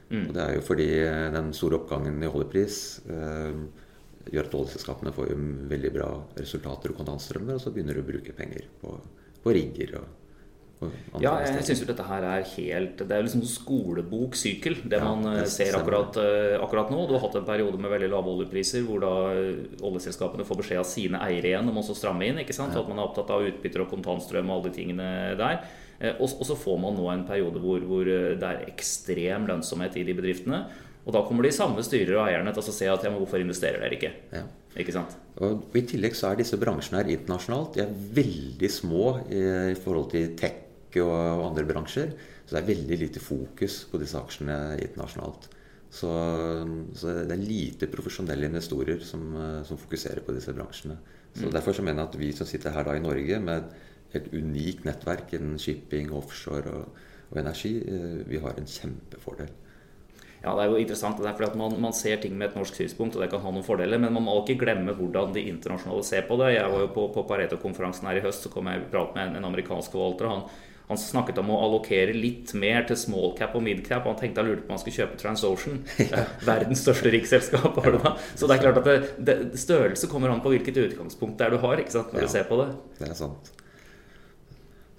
Mm. 0.09 0.23
Og 0.23 0.33
det 0.33 0.43
er 0.43 0.55
jo 0.55 0.65
fordi 0.65 0.89
den 1.35 1.51
store 1.53 1.77
oppgangen 1.81 2.23
i 2.23 2.29
oljepris 2.29 2.77
eh, 3.13 3.59
gjør 4.29 4.47
at 4.47 4.55
oljeselskapene 4.57 5.13
får 5.13 5.33
veldig 5.69 5.91
bra 5.93 6.09
resultater 6.39 6.93
og 6.93 7.01
kontantstrømmer, 7.01 7.57
og 7.57 7.63
så 7.63 7.73
begynner 7.73 7.97
du 7.97 8.03
å 8.03 8.09
bruke 8.09 8.35
penger 8.37 8.65
på, 8.81 8.95
på 9.43 9.53
rigger 9.55 9.99
og 10.01 10.18
ja, 11.19 11.33
jeg 11.43 11.63
syns 11.67 11.81
jo 11.81 11.87
dette 11.89 12.05
her 12.07 12.23
er 12.23 12.45
helt 12.53 13.01
Det 13.01 13.11
er 13.11 13.25
liksom 13.25 13.41
skoleboksykkel, 13.43 14.77
det 14.87 15.01
ja, 15.01 15.03
man 15.03 15.27
eh, 15.27 15.41
det 15.43 15.51
ser 15.51 15.75
akkurat, 15.75 16.15
eh, 16.21 16.55
akkurat, 16.55 16.93
nå. 16.93 17.01
Du 17.09 17.17
har 17.17 17.25
hatt 17.25 17.35
en 17.35 17.47
periode 17.47 17.81
med 17.81 17.91
veldig 17.91 18.07
lave 18.13 18.31
oljepriser 18.31 18.85
hvor 18.87 19.03
da 19.03 19.11
eh, 19.33 19.65
oljeselskapene 19.83 20.47
får 20.47 20.61
beskjed 20.61 20.79
av 20.79 20.87
sine 20.87 21.19
eiere 21.25 21.51
igjen 21.51 21.71
om 21.71 21.81
å 21.81 21.83
stramme 21.89 22.29
inn. 22.29 22.39
ikke 22.45 22.55
sant? 22.55 22.77
Ja. 22.77 22.83
At 22.83 22.91
man 22.91 23.01
er 23.01 23.09
opptatt 23.09 23.33
av 23.35 23.43
utbytter 23.49 23.83
og 23.83 23.91
kontantstrøm 23.91 24.47
og 24.47 24.55
alle 24.55 24.69
de 24.69 24.77
tingene 24.77 25.09
der. 25.39 25.65
Og, 26.15 26.29
og 26.29 26.45
så 26.47 26.55
får 26.55 26.77
man 26.79 26.95
nå 26.95 27.09
en 27.11 27.25
periode 27.27 27.59
hvor, 27.59 27.83
hvor 27.83 28.07
det 28.07 28.39
er 28.39 28.61
ekstrem 28.69 29.49
lønnsomhet 29.49 29.97
i 29.99 30.05
de 30.07 30.15
bedriftene. 30.15 30.61
Og 31.03 31.11
da 31.11 31.25
kommer 31.27 31.43
de 31.43 31.51
samme 31.51 31.83
styrer 31.83 32.15
og 32.21 32.23
eierne 32.29 32.53
til 32.55 32.63
å 32.63 32.77
se 32.77 32.87
at 32.87 33.03
ja, 33.03 33.11
men 33.11 33.19
hvorfor 33.19 33.43
investerer 33.43 33.83
dere 33.83 33.99
ikke? 33.99 34.13
Ja. 34.31 34.45
Ikke 34.79 34.95
sant? 34.95 35.17
Og, 35.43 35.67
I 35.75 35.83
tillegg 35.91 36.15
så 36.15 36.29
er 36.29 36.39
disse 36.39 36.55
bransjene 36.61 37.01
her 37.01 37.11
internasjonalt 37.17 37.75
de 37.75 37.83
er 37.83 37.93
veldig 38.15 38.71
små 38.71 39.11
i 39.27 39.75
forhold 39.83 40.11
til 40.15 40.31
tech 40.39 40.68
og 41.03 41.45
andre 41.51 41.67
bransjer. 41.69 42.15
Så 42.45 42.55
det 42.55 42.61
er 42.63 42.71
veldig 42.71 42.97
lite 43.03 43.21
fokus 43.21 43.83
på 43.91 44.01
disse 44.01 44.17
aksjene 44.17 44.55
internasjonalt. 44.81 45.49
Så, 45.89 46.09
så 46.97 47.13
det 47.25 47.33
er 47.33 47.41
lite 47.41 47.89
profesjonelle 47.89 48.49
investorer 48.49 49.01
som, 49.05 49.31
som, 49.65 49.77
fokuserer 49.77 50.21
på 50.25 50.35
disse 50.35 50.53
bransjene. 50.53 50.97
Så 51.33 51.47
mm. 51.47 51.53
Derfor 51.53 51.77
så 51.77 51.85
mener 51.85 52.03
jeg 52.03 52.11
at 52.11 52.19
vi 52.21 52.33
som 52.37 52.49
sitter 52.49 52.73
her 52.73 52.85
da 52.85 52.97
i 52.97 53.01
Norge 53.03 53.39
med 53.41 53.63
et 53.63 54.17
helt 54.17 54.33
unikt 54.33 54.85
nettverk 54.85 55.33
innen 55.37 55.57
shipping, 55.61 56.13
offshore 56.13 56.73
og, 56.73 57.01
og 57.29 57.41
energi, 57.41 57.75
eh, 57.85 58.21
vi 58.29 58.41
har 58.41 58.57
en 58.57 58.69
kjempefordel. 58.69 59.49
Ja, 60.39 60.53
Det 60.55 60.63
er 60.63 60.69
jo 60.71 60.79
interessant. 60.79 61.17
det 61.17 61.27
er 61.27 61.35
fordi 61.35 61.49
at 61.51 61.57
man, 61.59 61.73
man, 61.81 61.93
ser 61.93 62.21
ting 62.21 62.37
med 62.37 62.49
et 62.49 62.55
norsk 62.55 62.75
synspunkt, 62.75 63.15
og 63.15 63.21
det 63.21 63.29
kan 63.29 63.41
ha 63.43 63.51
noen 63.51 63.65
fordeler. 63.65 63.99
Men 63.99 64.13
man 64.13 64.23
må 64.23 64.37
ikke 64.39 64.61
glemme 64.63 64.95
hvordan 64.95 65.33
de 65.35 65.43
internasjonale 65.51 66.05
ser 66.07 66.23
på 66.29 66.37
det. 66.39 66.53
Jeg 66.55 66.71
var 66.71 66.85
jo 66.85 66.93
på, 66.95 67.07
på 67.13 67.25
Pareto-konferansen 67.27 68.07
her 68.07 68.21
i 68.21 68.23
høst, 68.23 68.45
så 68.45 68.53
kom 68.53 68.69
jeg 68.71 68.79
i 68.79 68.89
prat 68.93 69.11
med 69.15 69.27
en, 69.27 69.35
en 69.41 69.49
amerikansk 69.51 69.91
forvalter. 69.91 70.31
Han, 70.31 70.45
han, 70.89 70.97
snakket 70.97 71.37
om 71.41 71.51
å 71.53 71.59
allokere 71.67 72.15
litt 72.17 72.51
mer 72.57 72.87
til 72.89 72.97
small 72.97 73.35
cap 73.37 73.53
og 73.57 73.63
mid 73.65 73.83
cap. 73.85 74.03
Og 74.03 74.15
han 74.15 74.19
tenkte 74.23 74.41
han 74.41 74.49
lurte 74.49 74.65
på 74.65 74.71
om 74.71 74.75
han 74.75 74.81
skulle 74.81 74.97
kjøpe 74.97 75.19
TransOcean. 75.21 75.83
Verdens 76.49 76.81
største 76.81 77.13
riksselskap. 77.13 77.77
da. 77.77 78.15
Så 78.33 78.49
det 78.49 78.57
er 78.57 78.63
klart 78.65 78.81
at 78.81 78.89
det, 78.89 78.97
det, 79.29 79.37
størrelse 79.61 80.09
kommer 80.11 80.33
an 80.33 80.41
på 80.43 80.53
hvilket 80.55 80.81
utgangspunkt 80.87 81.37
det 81.37 81.47
er 81.47 81.55
du 81.55 81.61
har 81.61 81.79
når 81.79 82.17
ja, 82.17 82.25
du 82.25 82.31
ser 82.31 82.49
på 82.49 82.57
det. 82.59 82.71
Det 82.99 83.11
er 83.11 83.17
sant. 83.17 83.53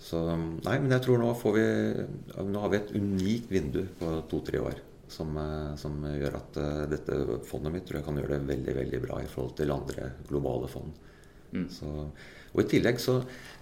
Så, 0.00 0.20
nei, 0.64 0.78
men 0.78 0.94
jeg 0.94 1.04
tror 1.04 1.20
nå 1.20 1.28
får 1.38 1.52
vi 1.54 1.64
Nå 2.48 2.62
har 2.62 2.70
vi 2.72 2.78
et 2.80 2.94
unikt 2.96 3.50
vindu 3.52 3.82
på 3.98 4.14
to-tre 4.30 4.62
år 4.62 4.78
som, 5.10 5.36
eh, 5.36 5.76
som, 5.78 5.98
gjør 6.06 6.36
at 6.38 6.58
uh, 6.62 6.82
dette 6.90 7.16
fondet 7.46 7.74
mitt 7.74 7.86
tror 7.88 7.98
jeg 7.98 8.06
kan 8.06 8.18
gjøre 8.20 8.36
det 8.36 8.50
veldig 8.50 8.74
veldig 8.76 9.00
bra 9.02 9.18
i 9.22 9.30
forhold 9.30 9.56
til 9.58 9.72
andre 9.74 10.12
globale 10.28 10.70
fond. 10.70 10.92
Mm. 11.50 11.66
Så, 11.74 11.90
og 12.54 12.64
I 12.64 12.68
tillegg 12.74 13.00
så 13.02 13.20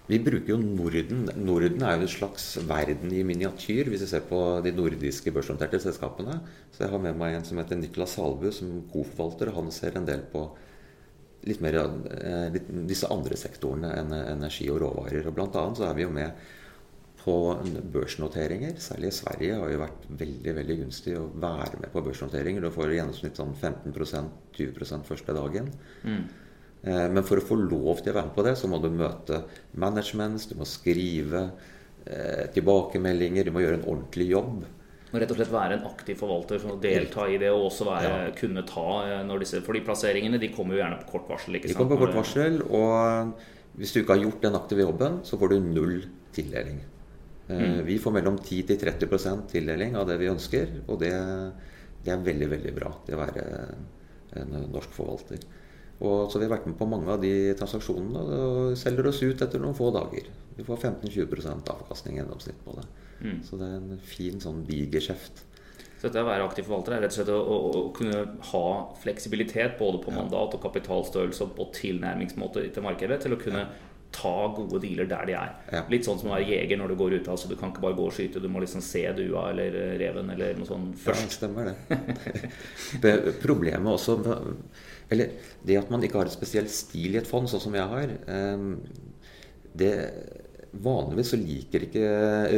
Vi 0.09 0.17
bruker 0.25 0.55
jo 0.55 0.57
Norden. 0.57 1.27
Norden 1.37 1.83
er 1.85 1.99
jo 1.99 2.07
en 2.07 2.09
slags 2.09 2.45
verden 2.65 3.11
i 3.13 3.19
miniatyr, 3.21 3.91
hvis 3.91 4.01
vi 4.01 4.07
ser 4.09 4.23
på 4.25 4.39
de 4.65 4.71
nordiske 4.73 5.29
børsnoterte 5.29 5.77
selskapene. 5.83 6.39
Så 6.73 6.81
jeg 6.81 6.89
har 6.89 7.03
med 7.03 7.19
meg 7.19 7.35
en 7.37 7.45
som 7.45 7.61
heter 7.61 7.77
Niklas 7.77 8.15
Salbu, 8.17 8.47
som 8.49 8.71
koforvalter. 8.89 9.53
Han 9.53 9.69
ser 9.69 9.99
en 9.99 10.07
del 10.09 10.23
på 10.31 10.47
litt 11.45 11.61
mer 11.61 11.77
eh, 11.77 12.47
litt, 12.55 12.71
disse 12.89 13.05
andre 13.13 13.37
sektorene 13.37 13.93
enn 13.99 14.15
energi 14.17 14.65
og 14.73 14.81
råvarer. 14.81 15.29
Og 15.29 15.37
blant 15.37 15.61
annet 15.61 15.77
så 15.77 15.85
er 15.91 15.99
vi 15.99 16.07
jo 16.07 16.15
med 16.17 16.49
på 17.19 17.37
børsnoteringer. 17.93 18.75
Særlig 18.81 19.11
i 19.11 19.17
Sverige 19.19 19.61
har 19.61 19.71
jo 19.71 19.81
vært 19.81 20.05
veldig 20.21 20.53
veldig 20.57 20.77
gunstig 20.83 21.15
å 21.19 21.29
være 21.37 21.81
med 21.83 21.91
på 21.93 22.03
børsnoteringer. 22.05 22.63
Du 22.63 22.73
får 22.73 22.93
i 22.93 22.99
gjennomsnitt 22.99 23.39
sånn 23.39 23.55
15-20% 23.55 25.09
første 25.09 25.35
dagen. 25.35 25.73
Mm. 26.01 26.23
Eh, 26.81 27.05
men 27.11 27.25
for 27.27 27.41
å 27.41 27.45
få 27.45 27.57
lov 27.59 28.03
til 28.03 28.13
å 28.13 28.19
være 28.19 28.29
med 28.29 28.35
på 28.37 28.45
det, 28.47 28.55
så 28.59 28.69
må 28.71 28.79
du 28.79 28.89
møte 28.93 29.43
managements, 29.79 30.47
du 30.47 30.55
må 30.59 30.67
skrive 30.67 31.49
eh, 32.05 32.45
tilbakemeldinger, 32.55 33.49
du 33.49 33.55
må 33.55 33.63
gjøre 33.63 33.81
en 33.81 33.87
ordentlig 33.87 34.29
jobb. 34.31 34.67
Og 35.09 35.17
rett 35.17 35.31
og 35.33 35.39
slett 35.39 35.51
være 35.51 35.79
en 35.79 35.87
aktiv 35.89 36.19
forvalter 36.19 36.61
som 36.61 36.77
delta 36.81 37.25
i 37.27 37.39
det, 37.41 37.49
og 37.51 37.67
også 37.71 37.87
være, 37.89 38.11
ja. 38.29 38.35
kunne 38.37 38.63
ta 38.69 38.87
eh, 39.07 39.23
når 39.27 39.43
disse, 39.43 39.63
For 39.65 39.75
de 39.75 39.83
plasseringene 39.87 40.41
de 40.41 40.51
kommer 40.53 40.77
jo 40.77 40.83
gjerne 40.83 41.01
på 41.01 41.11
kort 41.17 41.33
varsel. 41.33 41.57
ikke 41.57 41.71
sant? 41.71 41.75
De 41.75 41.81
kommer 41.81 41.97
på 41.97 42.05
kort 42.05 42.21
varsel, 42.21 42.61
og 42.69 43.75
hvis 43.79 43.93
du 43.95 44.01
ikke 44.01 44.15
har 44.15 44.23
gjort 44.27 44.47
den 44.47 44.57
aktive 44.59 44.87
jobben, 44.87 45.19
så 45.27 45.39
får 45.41 45.53
du 45.53 45.59
null 45.65 45.99
tildeling. 46.35 46.79
Mm. 47.49 47.79
Vi 47.87 47.95
får 47.97 48.13
mellom 48.13 48.35
10-30% 48.37 49.47
tildeling 49.49 49.95
av 49.97 50.05
det 50.05 50.19
vi 50.21 50.27
ønsker, 50.29 50.83
og 50.85 50.99
det, 51.01 51.09
det, 52.05 52.11
er 52.13 52.27
veldig 52.27 52.49
veldig 52.51 52.73
bra 52.75 52.91
til 53.07 53.17
å 53.17 53.21
være 53.23 53.45
en 54.37 54.53
norsk 54.69 54.93
forvalter. 54.93 55.41
Og 55.99 56.31
så 56.31 56.39
Vi 56.39 56.47
har 56.47 56.53
vært 56.53 56.69
med 56.69 56.77
på 56.79 56.87
mange 56.87 57.11
av 57.11 57.19
de 57.19 57.33
transaksjonene 57.59 58.21
og 58.39 58.77
selger 58.79 59.09
oss 59.09 59.19
ut 59.23 59.41
etter 59.43 59.59
noen 59.59 59.75
få 59.75 59.89
dager. 59.91 60.29
Vi 60.55 60.63
får 60.67 60.79
15-20% 60.79 61.71
avkastning 61.73 62.15
i 62.15 62.21
gjennomsnitt 62.21 62.63
på 62.63 62.75
det. 62.77 62.85
Mm. 63.19 63.41
Så 63.43 63.59
det 63.59 63.67
er 63.67 63.81
en 63.81 64.01
fin 64.03 64.39
sånn 64.39 64.63
bigeskjeft. 64.67 65.43
Så 65.99 66.07
dette 66.07 66.23
å 66.23 66.29
være 66.29 66.45
aktiv 66.47 66.63
forvalter 66.63 66.95
er 66.95 67.01
rett 67.03 67.11
og 67.11 67.17
slett 67.17 67.33
å, 67.33 67.39
å, 67.43 67.57
å 67.75 67.83
kunne 67.95 68.21
ha 68.53 68.65
fleksibilitet 69.01 69.75
både 69.79 69.99
på 69.99 70.13
mandat 70.15 70.55
og 70.55 70.63
kapitalstørrelse 70.63 71.49
og 71.49 71.73
tilnærmingsmåte 71.75 72.63
til 72.71 72.85
markedet 72.85 73.19
til 73.25 73.35
å 73.35 73.39
kunne 73.41 73.65
ta 74.15 74.35
gode 74.55 74.79
dealer 74.81 75.09
der 75.09 75.27
de 75.27 75.35
er. 75.37 75.51
Ja. 75.73 75.81
Litt 75.91 76.07
sånn 76.07 76.17
som 76.21 76.31
å 76.31 76.37
være 76.37 76.47
jeger 76.47 76.79
når 76.79 76.93
du 76.93 76.99
går 77.01 77.17
ut. 77.19 77.27
Altså, 77.29 77.51
du 77.51 77.57
kan 77.59 77.73
ikke 77.73 77.83
bare 77.83 77.97
gå 77.99 78.07
og 78.07 78.15
skyte, 78.15 78.41
du 78.41 78.47
må 78.51 78.63
liksom 78.63 78.81
se 78.83 79.03
dua 79.17 79.49
eller 79.51 79.75
eh, 79.75 79.97
reven 80.01 80.31
eller 80.33 80.55
noe 80.57 80.69
sånt 80.69 80.95
først. 81.03 81.27
Ja, 81.27 81.35
stemmer 81.35 81.69
det. 81.69 83.35
Problemet 83.45 83.91
også 83.91 84.17
Eller 85.09 85.31
det 85.65 85.79
at 85.79 85.89
man 85.91 86.03
ikke 86.05 86.19
har 86.21 86.29
et 86.29 86.35
spesielt 86.35 86.71
stil 86.73 87.15
i 87.15 87.21
et 87.21 87.29
fond, 87.29 87.49
sånn 87.49 87.63
som 87.63 87.75
jeg 87.77 87.89
har 87.93 88.13
ehm, 88.29 88.75
det 89.79 89.93
Vanligvis 90.69 91.31
så 91.33 91.37
liker 91.39 91.87
ikke 91.87 92.09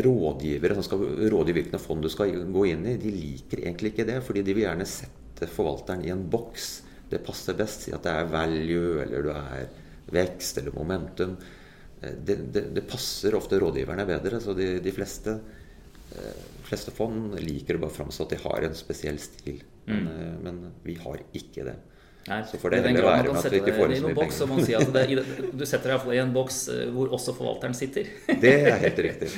rådgivere 0.04 0.76
som 0.76 0.84
skal 0.84 1.04
rådgi 1.32 1.54
hvilke 1.56 1.80
fond 1.80 2.04
du 2.04 2.10
skal 2.12 2.34
gå 2.52 2.66
inn 2.68 2.84
i, 2.92 2.98
de 3.00 3.14
liker 3.16 3.62
egentlig 3.62 3.94
ikke 3.94 4.06
det. 4.10 4.18
Fordi 4.26 4.44
de 4.44 4.56
vil 4.58 4.66
gjerne 4.66 4.88
sette 4.90 5.48
forvalteren 5.48 6.04
i 6.04 6.12
en 6.12 6.26
boks. 6.34 6.66
Det 7.08 7.22
passer 7.24 7.56
best. 7.56 7.86
Si 7.86 7.94
at 7.96 8.04
det 8.04 8.12
er 8.12 8.28
value, 8.34 9.00
eller 9.06 9.24
du 9.24 9.32
er 9.32 9.70
vekst 10.12 10.60
eller 10.60 10.76
momentum. 10.76 11.38
Eh, 12.02 12.18
det, 12.20 12.36
det, 12.52 12.66
det 12.76 12.84
passer 12.90 13.38
ofte 13.38 13.60
rådgiverne 13.64 14.06
bedre. 14.10 14.42
Så 14.44 14.58
de, 14.60 14.74
de 14.84 14.96
fleste, 14.96 15.38
eh, 16.12 16.44
fleste, 16.68 16.92
fond 16.96 17.38
liker 17.40 17.80
å 17.80 17.86
bare 17.86 17.96
framstå 17.96 18.28
at 18.28 18.36
de 18.36 18.42
har 18.44 18.68
en 18.68 18.78
spesiell 18.78 19.24
stil. 19.24 19.64
Men, 19.86 20.04
mm. 20.04 20.12
Eh, 20.18 20.36
men 20.50 20.62
vi 20.84 21.00
har 21.00 21.24
ikke 21.32 21.68
det. 21.72 21.80
Nei, 22.28 22.38
så 22.46 22.58
får 22.62 22.74
det 22.76 22.80
heller 22.86 23.06
være 23.08 23.32
med 23.34 23.38
at 23.40 23.54
vi 23.54 23.60
ikke 23.64 23.74
får 23.74 23.94
så 23.98 24.06
mye 24.06 24.18
boks, 24.18 24.42
penger. 24.46 24.66
Si 24.68 24.92
det, 24.98 25.06
du 25.58 25.64
setter 25.66 25.90
deg 25.90 25.96
iallfall 25.96 26.14
i 26.14 26.22
en 26.22 26.34
boks 26.36 26.60
hvor 26.94 27.16
også 27.18 27.34
forvalteren 27.38 27.74
sitter. 27.78 28.12
Det 28.44 28.52
er 28.70 28.78
helt 28.84 29.02
riktig. 29.08 29.32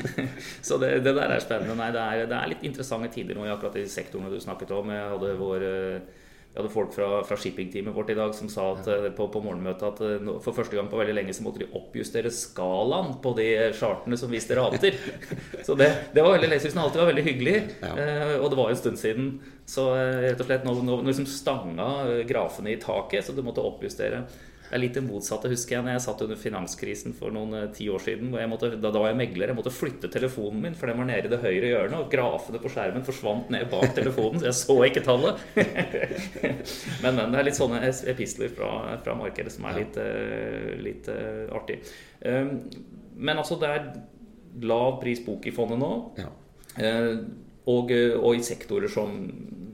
så 0.68 0.78
det, 0.78 0.92
det, 1.02 1.14
der 1.16 1.34
er 1.34 1.42
spennende. 1.42 1.74
Nei, 1.80 1.90
det 1.96 2.04
er, 2.04 2.24
det 2.30 2.38
er, 2.38 2.52
litt 2.54 2.66
interessante 2.70 3.10
tider 3.16 3.38
nå 3.38 3.48
i 3.48 3.50
akkurat 3.50 3.80
de 3.80 3.86
sektorene 3.90 4.30
du 4.30 4.38
snakket 4.42 4.70
om. 4.78 4.94
Jeg 4.94 5.10
hadde 5.16 5.32
vår 5.40 5.66
vi 6.50 6.58
hadde 6.58 6.72
folk 6.72 6.90
fra, 6.90 7.08
fra 7.22 7.36
shippingteamet 7.38 7.94
vårt 7.94 8.08
i 8.10 8.16
dag 8.18 8.32
som 8.34 8.48
sa 8.50 8.72
at, 8.72 8.88
ja. 8.90 9.10
på, 9.14 9.28
på, 9.30 9.42
morgenmøtet 9.44 9.84
at 9.86 10.00
eh, 10.02 10.30
for 10.42 10.56
første 10.56 10.74
gang 10.74 10.88
på 10.90 10.98
veldig 10.98 11.14
lenge 11.14 11.34
så 11.36 11.44
måtte 11.46 11.62
de 11.62 11.68
oppjustere 11.78 12.32
skalaen 12.34 13.12
på 13.22 13.30
de 13.38 13.46
chartene 13.78 14.18
som 14.18 14.32
viste 14.34 14.56
rater. 14.58 14.98
så 15.66 15.76
det, 15.78 15.92
det 16.10 16.24
var 16.26 16.34
veldig 16.34 16.50
leserhusen 16.50 16.82
alltid 16.82 17.04
var 17.04 17.12
veldig 17.12 17.26
hyggelig. 17.28 17.54
Ja. 17.84 17.92
Eh, 17.94 18.34
og 18.40 18.48
det 18.50 18.58
var 18.58 18.72
en 18.72 18.80
stund 18.82 18.98
siden. 18.98 19.30
Så 19.62 19.86
eh, 19.94 20.24
rett 20.26 20.42
og 20.42 20.50
slett 20.50 20.66
nå, 20.66 20.74
nå 20.88 20.98
liksom 21.06 21.30
stanga 21.30 21.88
grafene 22.26 22.74
i 22.74 22.80
taket, 22.82 23.28
så 23.28 23.36
du 23.36 23.44
måtte 23.46 23.62
oppjustere. 23.62 24.24
Det 24.70 24.76
er 24.78 24.82
litt 24.84 24.94
det 24.94 25.02
motsatte, 25.02 25.48
husker 25.50 25.74
jeg, 25.74 25.82
når 25.82 25.96
jeg 25.96 26.02
satt 26.04 26.20
under 26.22 26.38
finanskrisen 26.38 27.14
for 27.18 27.34
noen 27.34 27.56
eh, 27.58 27.64
ti 27.74 27.88
år 27.90 28.04
siden. 28.04 28.28
Måtte, 28.30 28.68
da, 28.76 28.92
da, 28.94 29.00
var 29.02 29.10
jeg 29.10 29.18
megler. 29.18 29.50
Jeg 29.50 29.58
måtte 29.58 29.72
flytte 29.74 30.06
telefonen 30.14 30.60
min, 30.62 30.76
for 30.78 30.86
den 30.86 31.00
var 31.00 31.08
nede 31.08 31.26
i 31.26 31.32
det 31.32 31.40
høyre 31.42 31.72
hjørnet. 31.72 31.96
Og 31.98 32.12
grafene 32.12 32.60
på 32.62 32.70
skjermen 32.70 33.02
forsvant 33.02 33.50
ned 33.50 33.66
bak 33.72 33.96
telefonen, 33.96 34.38
så 34.38 34.46
jeg 34.46 34.58
så 34.60 34.76
ikke 34.86 35.02
tallet. 35.08 35.42
men, 37.02 37.18
men, 37.18 37.34
det 37.34 37.40
er 37.40 37.48
litt 37.48 37.58
sånne 37.58 37.82
epistler 38.14 38.54
fra, 38.54 38.70
fra 39.02 39.18
markedet 39.18 39.56
som 39.56 39.66
er 39.66 39.80
litt, 39.80 39.98
uh, 39.98 40.70
litt 40.86 41.10
uh, 41.10 41.50
artig. 41.58 41.80
Um, 42.22 42.54
men 43.18 43.42
altså, 43.42 43.58
det 43.58 43.74
er 43.74 43.90
lav 44.70 45.00
pris 45.02 45.24
bok 45.26 45.50
i 45.50 45.54
fondet 45.56 45.82
nå. 45.82 45.94
Ja. 46.20 46.30
Uh, 46.78 47.26
og, 47.66 47.90
og, 47.90 48.30
i 48.38 48.46
sektorer 48.46 48.90
som 48.90 49.18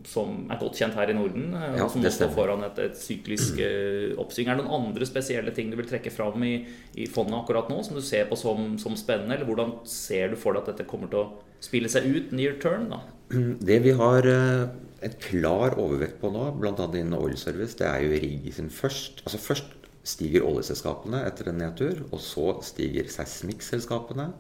som 0.07 0.45
er 0.53 0.61
godt 0.61 0.79
kjent 0.79 0.97
her 0.99 1.11
i 1.11 1.17
Norden, 1.17 1.49
eh, 1.57 1.77
ja, 1.79 1.85
og 1.85 1.93
som 1.93 2.05
nå 2.05 2.11
står 2.13 2.31
foran 2.35 2.63
et, 2.67 2.79
et 2.85 2.99
syklisk 2.99 3.59
uh, 3.59 4.15
oppsving. 4.23 4.49
Er 4.49 4.59
det 4.59 4.65
noen 4.65 4.87
andre 4.87 5.09
spesielle 5.09 5.55
ting 5.57 5.73
du 5.73 5.79
vil 5.81 5.89
trekke 5.89 6.13
fram 6.15 6.45
i, 6.47 6.55
i 6.95 7.09
fondet 7.11 7.39
akkurat 7.41 7.71
nå, 7.73 7.81
som 7.87 7.99
du 7.99 8.05
ser 8.05 8.29
på 8.31 8.39
som, 8.39 8.77
som, 8.83 8.97
spennende? 8.99 9.35
Eller 9.37 9.49
hvordan 9.49 9.77
ser 9.91 10.33
du 10.33 10.39
for 10.41 10.55
deg 10.55 10.63
at 10.63 10.75
dette 10.75 10.89
kommer 10.89 11.11
til 11.13 11.25
å 11.25 11.61
spille 11.65 11.91
seg 11.93 12.07
ut 12.07 12.35
near 12.37 12.59
term? 12.63 12.89
da? 12.93 13.03
Det 13.71 13.81
vi 13.85 13.95
har 13.99 14.31
uh, 14.31 14.69
et 15.07 15.19
klar 15.27 15.77
overvekt 15.83 16.21
på 16.23 16.31
nå, 16.35 16.49
bl.a. 16.61 16.75
innen 16.93 17.19
oil 17.19 17.37
service, 17.41 17.77
det 17.81 17.89
er 17.91 18.07
jo 18.07 18.15
rigg 18.15 18.47
sin 18.55 18.71
først. 18.73 19.25
Altså 19.27 19.43
først 19.43 19.75
stiger 20.07 20.47
oljeselskapene 20.47 21.25
etter 21.27 21.51
en 21.51 21.59
nedtur, 21.59 22.05
og 22.13 22.23
så 22.23 22.61
stiger 22.65 23.11
seismikkselskapene. 23.11 24.31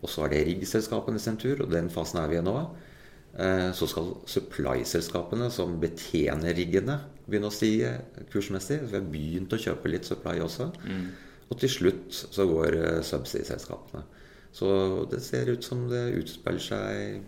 Og 0.00 0.08
så 0.08 0.24
er 0.24 0.32
det 0.32 0.46
riggselskapene 0.48 1.20
sin 1.20 1.36
tur, 1.36 1.60
og 1.60 1.74
den 1.74 1.90
fasen 1.92 2.22
er 2.22 2.30
vi 2.30 2.38
i 2.40 2.44
nå. 2.44 2.56
Eh, 3.38 3.70
så 3.76 3.86
skal 3.86 4.14
supply-selskapene 4.26 5.50
som 5.54 5.76
betjener 5.82 6.56
riggene, 6.56 6.96
begynne 7.28 7.50
å 7.50 7.54
stige 7.54 7.92
kursmessig. 8.32 8.80
Så 8.82 8.90
vi 8.90 8.98
har 8.98 9.10
begynt 9.12 9.54
å 9.54 9.60
kjøpe 9.60 9.92
litt 9.92 10.08
supply 10.08 10.40
også. 10.42 10.70
Mm. 10.82 11.04
Og 11.50 11.60
til 11.62 11.70
slutt 11.70 12.16
så 12.18 12.46
går 12.50 12.78
eh, 12.78 13.02
subsea-selskapene. 13.06 14.02
Så 14.54 14.70
det 15.10 15.20
ser 15.22 15.52
ut 15.52 15.62
som 15.62 15.84
det 15.90 16.08
utspiller 16.18 16.64
seg 16.64 17.20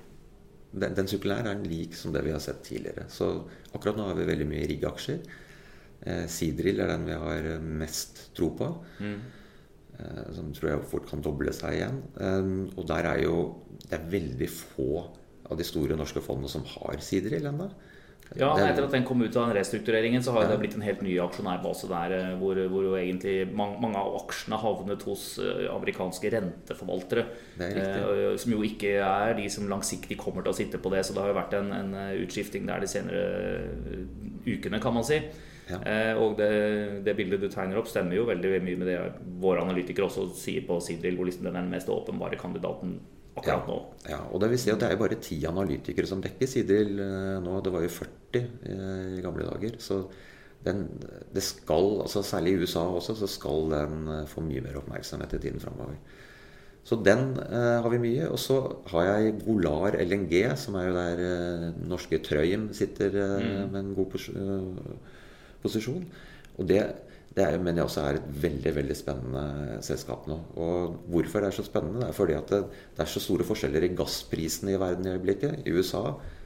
Den, 0.72 0.94
den 0.96 1.06
sykkelen 1.06 1.36
her 1.36 1.50
er 1.50 1.66
lik 1.68 1.92
som 1.94 2.14
det 2.14 2.22
vi 2.24 2.32
har 2.32 2.40
sett 2.40 2.62
tidligere. 2.64 3.04
Så 3.12 3.26
akkurat 3.76 3.98
nå 3.98 4.06
har 4.08 4.16
vi 4.16 4.24
veldig 4.24 4.46
mye 4.48 4.66
riggaksjer. 4.70 5.18
Eh, 6.00 6.24
Seadrill 6.32 6.80
er 6.80 6.88
den 6.94 7.04
vi 7.06 7.18
har 7.20 7.48
mest 7.60 8.22
tro 8.34 8.48
på. 8.56 8.70
Mm. 9.04 9.18
Eh, 10.00 10.22
som 10.32 10.48
tror 10.56 10.70
jeg 10.70 10.86
fort 10.88 11.10
kan 11.10 11.22
doble 11.24 11.52
seg 11.54 11.76
igjen. 11.76 11.98
Eh, 12.16 12.48
og 12.72 12.88
der 12.88 13.10
er 13.12 13.22
jo 13.26 13.36
Det 13.82 13.98
er 13.98 14.08
veldig 14.08 14.48
få 14.48 15.02
av 15.50 15.58
de 15.58 15.66
store 15.66 15.96
norske 15.98 16.22
fondene 16.24 16.50
som 16.50 16.66
har 16.76 17.02
siderill 17.04 17.50
ennå. 17.50 17.70
Ja, 18.38 18.54
Etter 18.56 18.86
at 18.86 18.94
den 18.94 19.04
kom 19.04 19.20
ut 19.20 19.34
av 19.36 19.50
den 19.50 19.58
restruktureringen, 19.58 20.22
så 20.24 20.32
har 20.32 20.46
ja. 20.46 20.52
det 20.52 20.60
blitt 20.62 20.76
en 20.78 20.84
helt 20.86 21.02
ny 21.04 21.18
aksjonærbase 21.20 21.88
der. 21.90 22.14
Eh, 22.16 22.30
hvor, 22.40 22.56
hvor 22.72 22.86
jo 22.86 22.94
egentlig 22.96 23.34
mange 23.52 23.92
av 23.98 24.16
aksjene 24.22 24.60
havnet 24.62 25.04
hos 25.04 25.26
eh, 25.42 25.66
amerikanske 25.68 26.32
renteforvaltere. 26.32 27.26
Eh, 27.60 28.32
som 28.40 28.54
jo 28.54 28.62
ikke 28.64 28.94
er 29.04 29.36
de 29.36 29.50
som 29.52 29.68
langsiktig 29.68 30.16
kommer 30.20 30.46
til 30.46 30.54
å 30.54 30.58
sitte 30.62 30.80
på 30.80 30.94
det. 30.94 31.04
Så 31.04 31.16
det 31.16 31.24
har 31.24 31.32
jo 31.32 31.40
vært 31.42 31.58
en, 31.60 31.72
en 31.76 31.96
utskifting 32.22 32.64
der 32.70 32.80
de 32.80 32.88
senere 32.88 33.24
ukene, 34.48 34.80
kan 34.80 34.96
man 34.96 35.04
si. 35.04 35.20
Ja. 35.70 35.78
Eh, 35.86 36.18
og 36.18 36.36
det, 36.38 36.50
det, 37.06 37.14
bildet 37.16 37.42
du 37.42 37.48
tegner 37.52 37.78
opp, 37.80 37.90
stemmer 37.90 38.16
jo 38.16 38.26
veldig 38.28 38.56
mye 38.64 38.80
med 38.80 38.88
det 38.88 38.98
våre 39.42 39.62
analytikere 39.64 40.08
også 40.08 40.28
sier 40.36 40.64
på 40.66 40.80
Sidril, 40.82 41.16
hvor 41.18 41.28
liksom 41.28 41.46
den 41.46 41.56
er 41.56 41.62
den 41.62 41.72
mest 41.72 41.90
åpenbare 41.92 42.40
kandidaten 42.40 42.98
akkurat 43.36 43.68
nå. 43.68 43.78
Ja, 44.10 44.20
og 44.30 44.42
det 44.42 44.50
vil 44.52 44.60
si 44.60 44.72
at 44.72 44.82
det 44.82 44.90
er 44.90 45.00
bare 45.00 45.20
ti 45.22 45.38
analytikere 45.48 46.08
som 46.08 46.22
dekker 46.24 46.50
Sidril 46.50 46.98
eh, 47.00 47.38
nå. 47.44 47.60
Det 47.64 47.72
var 47.74 47.86
jo 47.86 47.94
40 47.94 48.42
eh, 48.42 49.06
i 49.18 49.24
gamle 49.24 49.46
dager. 49.48 49.78
Så 49.82 50.02
den, 50.62 50.84
det 51.34 51.42
skal, 51.42 52.02
altså 52.04 52.22
særlig 52.26 52.54
i 52.54 52.66
USA 52.66 52.84
også, 52.86 53.16
så 53.18 53.30
skal 53.30 53.72
den 53.72 54.04
eh, 54.18 54.26
få 54.30 54.44
mye 54.46 54.64
mer 54.64 54.78
oppmerksomhet 54.82 55.38
i 55.38 55.42
tiden 55.46 55.62
framover. 55.62 55.96
Så 56.82 56.98
den 56.98 57.36
eh, 57.38 57.78
har 57.82 57.88
vi 57.92 58.00
mye. 58.02 58.28
Og 58.32 58.40
så 58.42 58.58
har 58.90 59.06
jeg 59.06 59.36
Golar 59.44 59.96
LNG, 60.02 60.34
som 60.58 60.76
er 60.78 60.88
jo 60.88 60.96
der 60.98 61.24
eh, 61.28 61.68
norske 61.88 62.18
Trøim 62.26 62.68
sitter 62.74 63.14
eh, 63.14 63.38
mm. 63.46 63.70
med 63.70 63.80
en 63.84 63.94
god 63.98 64.10
pos 64.14 64.28
posisjon. 65.62 66.02
Og 66.58 66.66
det 66.66 66.82
det 67.32 67.44
er, 67.44 67.56
mener 67.56 67.80
jeg 67.80 67.88
også 67.88 68.02
er 68.04 68.18
et 68.18 68.32
veldig 68.42 68.72
veldig 68.76 68.94
spennende 68.96 69.76
selskap 69.84 70.26
nå. 70.28 70.36
Og 70.60 70.96
hvorfor 71.12 71.40
det 71.40 71.48
er 71.48 71.56
så 71.56 71.64
spennende? 71.64 72.02
Det 72.02 72.10
er 72.10 72.16
fordi 72.18 72.36
at 72.36 72.52
det, 72.52 72.60
det 72.92 73.04
er 73.04 73.12
så 73.12 73.22
store 73.24 73.46
forskjeller 73.48 73.86
i 73.86 73.92
gassprisene 73.96 74.74
i 74.74 74.80
verden 74.80 75.08
i 75.08 75.14
øyeblikket. 75.14 75.62
I 75.64 75.72
USA 75.72 76.02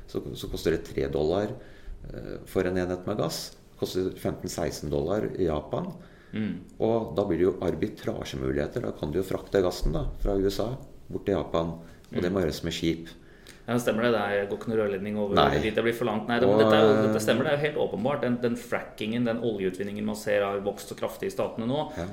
så, 0.06 0.22
så 0.38 0.50
koster 0.52 0.76
det 0.76 0.84
3 0.86 1.08
dollar 1.14 1.50
eh, 1.50 2.36
for 2.46 2.68
en 2.68 2.78
enhet 2.78 3.08
med 3.08 3.18
gass. 3.18 3.40
Det 3.72 3.80
koster 3.80 4.12
15-16 4.14 4.92
dollar 4.92 5.26
i 5.34 5.48
Japan. 5.48 5.90
Mm. 6.36 6.54
Og 6.86 7.12
da 7.18 7.26
blir 7.26 7.42
det 7.42 7.48
jo 7.48 7.56
arbitrasjemuligheter. 7.66 8.86
Da 8.86 8.94
kan 8.94 9.10
du 9.10 9.18
jo 9.20 9.26
frakte 9.26 9.64
gassen 9.66 9.96
da, 9.96 10.06
fra 10.22 10.38
USA 10.38 10.70
bort 11.08 11.26
til 11.26 11.34
Japan. 11.34 11.74
Og 12.12 12.22
det 12.22 12.30
må 12.30 12.44
gjøres 12.44 12.62
med 12.66 12.76
skip. 12.76 13.10
Ja, 13.66 13.74
stemmer 13.82 14.06
det. 14.06 14.12
Det 14.14 14.42
går 14.46 14.60
ikke 14.60 14.70
noe 14.70 14.78
rørledning 14.78 15.16
over 15.18 15.34
Nei. 15.34 15.58
dit 15.58 15.74
det 15.74 15.82
blir 15.82 15.94
for 15.96 16.06
langt. 16.06 16.28
Nei, 16.30 16.36
det, 16.38 16.46
og, 16.46 16.60
dette, 16.62 16.76
jo, 16.78 16.90
dette, 17.08 17.22
stemmer. 17.24 17.48
Det 17.48 17.50
er 17.50 17.56
jo 17.56 17.62
helt 17.64 17.80
åpenbart. 17.82 18.20
Den, 18.22 18.36
den, 18.44 18.54
frackingen, 18.60 19.26
den 19.26 19.40
oljeutvinningen 19.42 20.06
man 20.06 20.18
ser 20.18 20.44
har 20.46 20.60
vokst 20.62 20.92
så 20.92 20.96
kraftig 20.98 21.32
i 21.32 21.34
statene 21.34 21.66
nå, 21.66 21.80
ja. 21.98 22.04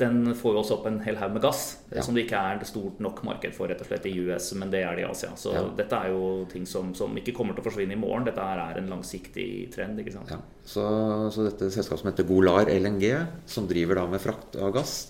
den 0.00 0.32
får 0.38 0.56
jo 0.56 0.62
også 0.62 0.78
opp 0.78 0.88
en 0.88 1.02
hel 1.04 1.20
haug 1.20 1.36
med 1.36 1.44
gass. 1.44 1.66
Ja. 1.92 2.00
Som 2.06 2.16
det 2.16 2.24
ikke 2.24 2.40
er 2.40 2.64
stort 2.68 3.02
nok 3.04 3.20
marked 3.28 3.52
for 3.58 3.68
rett 3.68 3.84
og 3.84 3.90
slett 3.90 4.08
i 4.08 4.14
US, 4.24 4.48
men 4.56 4.72
det 4.72 4.86
er 4.88 4.96
det 4.96 5.04
i 5.04 5.10
Asia. 5.10 5.34
Så 5.36 5.52
ja. 5.52 5.66
dette 5.82 6.00
er 6.00 6.16
jo 6.16 6.32
ting 6.52 6.64
som, 6.68 6.94
som, 6.96 7.12
ikke 7.20 7.36
kommer 7.36 7.58
til 7.58 7.66
å 7.66 7.68
forsvinne 7.68 7.92
i 7.92 8.00
morgen. 8.00 8.24
Dette 8.30 8.48
er 8.56 8.80
en 8.80 8.90
langsiktig 8.94 9.50
trend. 9.76 10.00
ikke 10.00 10.16
sant? 10.16 10.32
Så, 10.64 10.88
så, 11.28 11.44
dette 11.50 11.68
selskapet 11.76 12.06
som 12.06 12.12
heter 12.14 12.30
Golar 12.32 12.72
LNG, 12.72 13.08
som 13.44 13.68
driver 13.68 14.00
da 14.00 14.08
med 14.08 14.24
frakt 14.24 14.56
av 14.56 14.72
gass, 14.80 15.02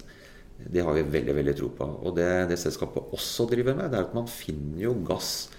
det 0.62 0.82
har 0.82 0.98
vi 0.98 1.06
veldig 1.14 1.40
veldig 1.44 1.58
tro 1.62 1.72
på. 1.78 1.92
Og 2.02 2.18
det, 2.18 2.30
det 2.50 2.58
selskapet 2.58 3.14
også 3.14 3.46
driver 3.54 3.78
med, 3.78 3.92
det 3.92 4.02
er 4.02 4.10
at 4.10 4.18
man 4.18 4.26
finner 4.30 4.88
jo 4.90 4.98
gass 5.06 5.52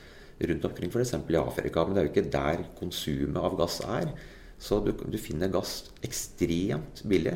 rundt 0.49 0.65
omkring, 0.69 0.91
f.eks. 0.91 1.15
i 1.17 1.39
Afrika. 1.39 1.83
Men 1.85 1.95
det 1.95 2.01
er 2.01 2.07
jo 2.07 2.13
ikke 2.13 2.31
der 2.33 2.63
konsumet 2.79 3.41
av 3.41 3.57
gass 3.59 3.79
er. 3.85 4.13
Så 4.61 4.79
du, 4.83 4.93
du 4.93 5.19
finner 5.19 5.51
gass 5.51 5.91
ekstremt 6.05 7.03
billig. 7.09 7.35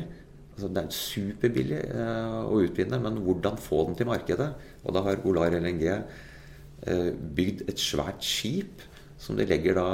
Altså, 0.54 0.70
det 0.74 0.82
er 0.82 0.94
superbillig 0.96 1.80
eh, 1.86 2.38
å 2.48 2.60
utvinne, 2.64 2.98
men 3.02 3.20
hvordan 3.22 3.60
få 3.62 3.84
den 3.86 3.98
til 3.98 4.08
markedet? 4.10 4.48
Og 4.82 4.94
da 4.96 5.04
har 5.06 5.20
Olar 5.28 5.54
LNG 5.54 5.84
eh, 5.92 7.10
bygd 7.14 7.68
et 7.68 7.82
svært 7.82 8.24
skip 8.26 8.82
som 9.18 9.38
legger 9.38 9.74
da 9.74 9.86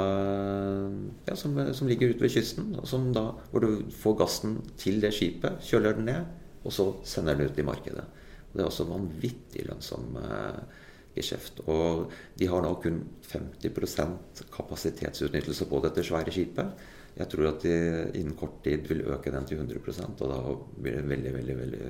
ja, 1.25 1.35
som, 1.37 1.53
som, 1.73 1.89
ligger 1.89 2.13
ute 2.13 2.21
ved 2.21 2.33
kysten. 2.33 2.73
Da, 3.13 3.27
hvor 3.51 3.63
du 3.63 3.85
får 3.93 4.17
gassen 4.21 4.59
til 4.81 4.99
det 5.03 5.13
skipet, 5.17 5.61
kjøler 5.65 5.97
den 5.97 6.09
ned, 6.11 6.33
og 6.65 6.73
så 6.73 6.91
sender 7.05 7.37
den 7.37 7.49
ut 7.49 7.61
i 7.61 7.65
markedet. 7.65 8.05
Og 8.49 8.57
det 8.57 8.63
er 8.63 8.69
også 8.69 8.87
vanvittig 8.89 9.65
lønnsom 9.69 10.17
eh, 10.21 10.83
geskjeft. 11.15 11.63
Og 11.71 12.11
de 12.39 12.49
har 12.51 12.63
nå 12.63 12.73
kun 12.83 13.01
50% 13.29 14.43
kapasitetsutnyttelse 14.53 15.67
på 15.69 15.81
dette 15.85 16.05
svære 16.05 16.33
skipet. 16.35 16.85
Jeg 17.15 17.31
tror 17.31 17.49
at 17.53 17.63
de 17.63 17.75
innen 18.19 18.35
kort 18.35 18.59
tid 18.63 18.87
vil 18.89 19.05
øke 19.07 19.31
den 19.31 19.47
til 19.47 19.61
100% 19.63 20.19
og 20.25 20.31
da 20.33 20.39
blir 20.83 20.97
det 20.99 21.07
veldig, 21.09 21.33
veldig, 21.37 21.57
veldig 21.61 21.85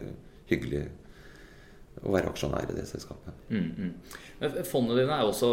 hyggelig 0.51 0.83
å 2.03 2.11
være 2.11 2.29
aksjonær 2.29 2.69
i 2.69 2.75
det 2.75 2.85
selskapet. 2.89 3.35
Mm, 3.49 3.67
mm. 3.77 4.63
Fondene 4.67 4.99
dine 4.99 5.15
er 5.15 5.29
også 5.29 5.49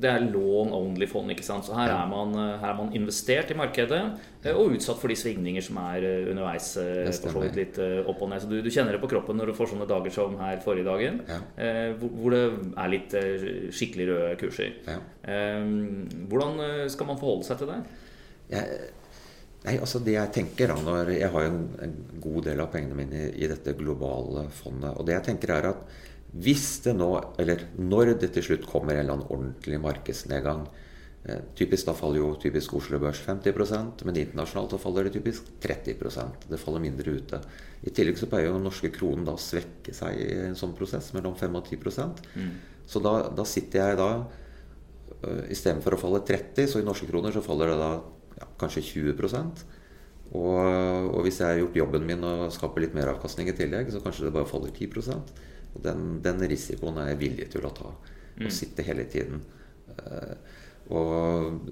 det 0.00 0.08
er 0.10 0.24
loan 0.32 0.72
only-fond. 0.74 1.30
ikke 1.34 1.44
sant? 1.46 1.66
Så 1.66 1.74
her, 1.76 1.90
ja. 1.92 1.98
er 2.02 2.10
man, 2.10 2.32
her, 2.34 2.70
er 2.70 2.78
man, 2.78 2.90
investert 2.96 3.52
i 3.52 3.58
markedet 3.58 4.00
ja. 4.00 4.54
og 4.54 4.74
utsatt 4.74 4.98
for 5.00 5.12
de 5.12 5.18
svingninger 5.18 5.64
som 5.64 5.78
er 5.82 6.06
eh, 6.08 6.30
underveis. 6.32 6.70
Eh, 6.80 7.10
for 7.28 7.46
litt 7.56 7.78
eh, 7.82 8.00
opp 8.00 8.24
og 8.24 8.32
ned. 8.32 8.42
Så 8.42 8.50
du, 8.50 8.58
du, 8.64 8.70
kjenner 8.72 8.96
det 8.96 9.02
på 9.04 9.10
kroppen 9.12 9.38
når 9.38 9.52
du 9.52 9.58
får 9.58 9.74
sånne 9.74 9.88
dager 9.90 10.14
som 10.14 10.38
her 10.40 10.58
forrige 10.64 10.88
dagen, 10.88 11.20
ja. 11.28 11.40
hvor, 12.00 12.16
hvor, 12.16 12.34
det 12.34 12.72
er 12.80 12.92
litt 12.92 13.16
skikkelig 13.74 14.08
røde 14.10 14.34
kurser. 14.40 14.76
Hvordan 15.24 16.88
skal 16.92 17.10
man 17.10 17.20
forholde 17.20 17.48
seg 17.48 17.60
til 17.60 17.70
det? 17.74 17.80
Jeg 18.52 18.92
Nei, 19.64 19.78
altså 19.80 20.00
det 20.04 20.18
Jeg 20.18 20.32
tenker 20.34 20.70
da, 20.70 20.76
når 20.84 21.14
jeg 21.16 21.30
har 21.32 21.46
en, 21.48 21.60
en 21.86 21.94
god 22.20 22.48
del 22.50 22.60
av 22.60 22.72
pengene 22.72 22.98
mine 22.98 23.20
i, 23.20 23.28
i, 23.44 23.48
dette 23.48 23.76
globale 23.78 24.48
fondet. 24.52 24.92
Og 24.98 25.06
det 25.08 25.16
jeg 25.16 25.26
tenker 25.30 25.54
er 25.56 25.70
at 25.72 25.86
hvis 26.34 26.66
det 26.84 26.96
nå, 26.98 27.10
eller 27.38 27.68
når 27.78 28.16
det 28.18 28.32
til 28.34 28.44
slutt 28.48 28.66
kommer 28.66 28.96
en 28.96 29.04
eller 29.04 29.14
annen 29.14 29.30
ordentlig 29.30 29.78
markedsnedgang 29.78 30.64
eh, 31.30 31.44
Typisk 31.54 31.86
da 31.86 31.94
faller 31.94 32.18
jo 32.18 32.32
typisk 32.42 32.74
Oslo 32.74 32.98
Børs 32.98 33.20
50% 33.22 34.02
men 34.08 34.18
internasjonalt 34.18 34.74
så 34.74 34.80
faller 34.82 35.06
det 35.06 35.12
typisk 35.14 35.52
30% 35.62 36.48
Det 36.50 36.58
faller 36.58 36.82
mindre 36.82 37.14
ute. 37.14 37.38
I 37.86 37.94
tillegg 37.94 38.18
så 38.18 38.26
pleier 38.28 38.50
jo 38.50 38.56
den 38.58 38.66
norske 38.66 38.90
kronen 38.92 39.22
da 39.28 39.36
å 39.38 39.40
svekke 39.40 39.94
seg 39.94 40.18
i 40.26 40.32
en 40.48 40.58
sånn 40.58 40.74
prosess, 40.74 41.12
mellom 41.14 41.38
5 41.38 41.60
og 41.60 41.70
10 41.70 42.02
mm. 42.34 42.50
Så 42.90 43.00
da, 43.00 43.14
da 43.30 43.46
sitter 43.48 43.80
jeg 43.80 44.00
da 44.02 44.10
uh, 44.18 45.44
Istedenfor 45.54 45.94
å 45.94 46.02
falle 46.02 46.24
30, 46.26 46.66
så 46.68 46.82
i 46.82 46.88
norske 46.88 47.08
kroner 47.08 47.32
så 47.32 47.46
faller 47.46 47.72
det 47.72 47.78
da 47.78 47.92
kanskje 48.64 48.86
20 48.90 49.14
og, 50.34 50.58
og, 51.12 51.20
hvis 51.26 51.38
jeg 51.40 51.46
har 51.46 51.60
gjort 51.60 51.76
jobben 51.78 52.06
min 52.08 52.24
og 52.26 52.48
skaper 52.54 52.82
litt 52.82 52.96
mer 52.96 53.12
avkastning 53.12 53.50
i 53.50 53.56
tillegg, 53.56 53.92
så 53.92 54.00
kanskje 54.02 54.26
det 54.26 54.34
bare 54.34 54.48
faller 54.48 54.72
10 54.74 55.12
Og 55.14 55.82
den, 55.84 56.20
den 56.24 56.42
risikoen 56.50 56.98
er 56.98 57.12
jeg 57.12 57.20
villig 57.20 57.48
til 57.52 57.66
å 57.66 57.74
ta. 57.76 57.92
Og 58.34 58.48
mm. 58.48 58.50
sitte 58.50 58.86
hele 58.86 59.04
tiden. 59.10 59.44
Uh, 59.94 60.34
og, 60.90 61.70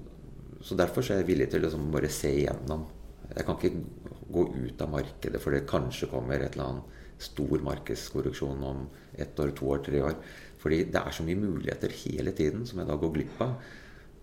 så 0.63 0.77
derfor 0.79 1.03
så 1.03 1.15
er 1.15 1.23
jeg 1.23 1.31
villig 1.33 1.49
til 1.51 1.59
å 1.59 1.65
liksom 1.65 1.91
bare 1.91 2.11
se 2.13 2.31
igjennom. 2.31 2.85
Jeg 3.33 3.47
kan 3.47 3.57
ikke 3.57 4.21
gå 4.33 4.45
ut 4.53 4.81
av 4.85 4.91
markedet 4.93 5.41
for 5.41 5.55
det 5.55 5.65
kanskje 5.67 6.11
kommer 6.11 6.39
et 6.39 6.55
eller 6.55 6.69
annet 6.69 7.01
stor 7.23 7.61
markedskorreksjon 7.63 8.63
om 8.67 8.85
ett 9.19 9.39
år, 9.39 9.51
to 9.57 9.67
år, 9.73 9.83
tre 9.83 9.99
år. 10.03 10.15
Fordi 10.61 10.85
det 10.91 11.01
er 11.01 11.15
så 11.15 11.25
mye 11.27 11.39
muligheter 11.39 11.91
hele 12.05 12.31
tiden 12.35 12.63
som 12.67 12.79
jeg 12.79 12.87
da 12.87 12.95
går 12.99 13.11
glipp 13.17 13.43
av. 13.43 13.57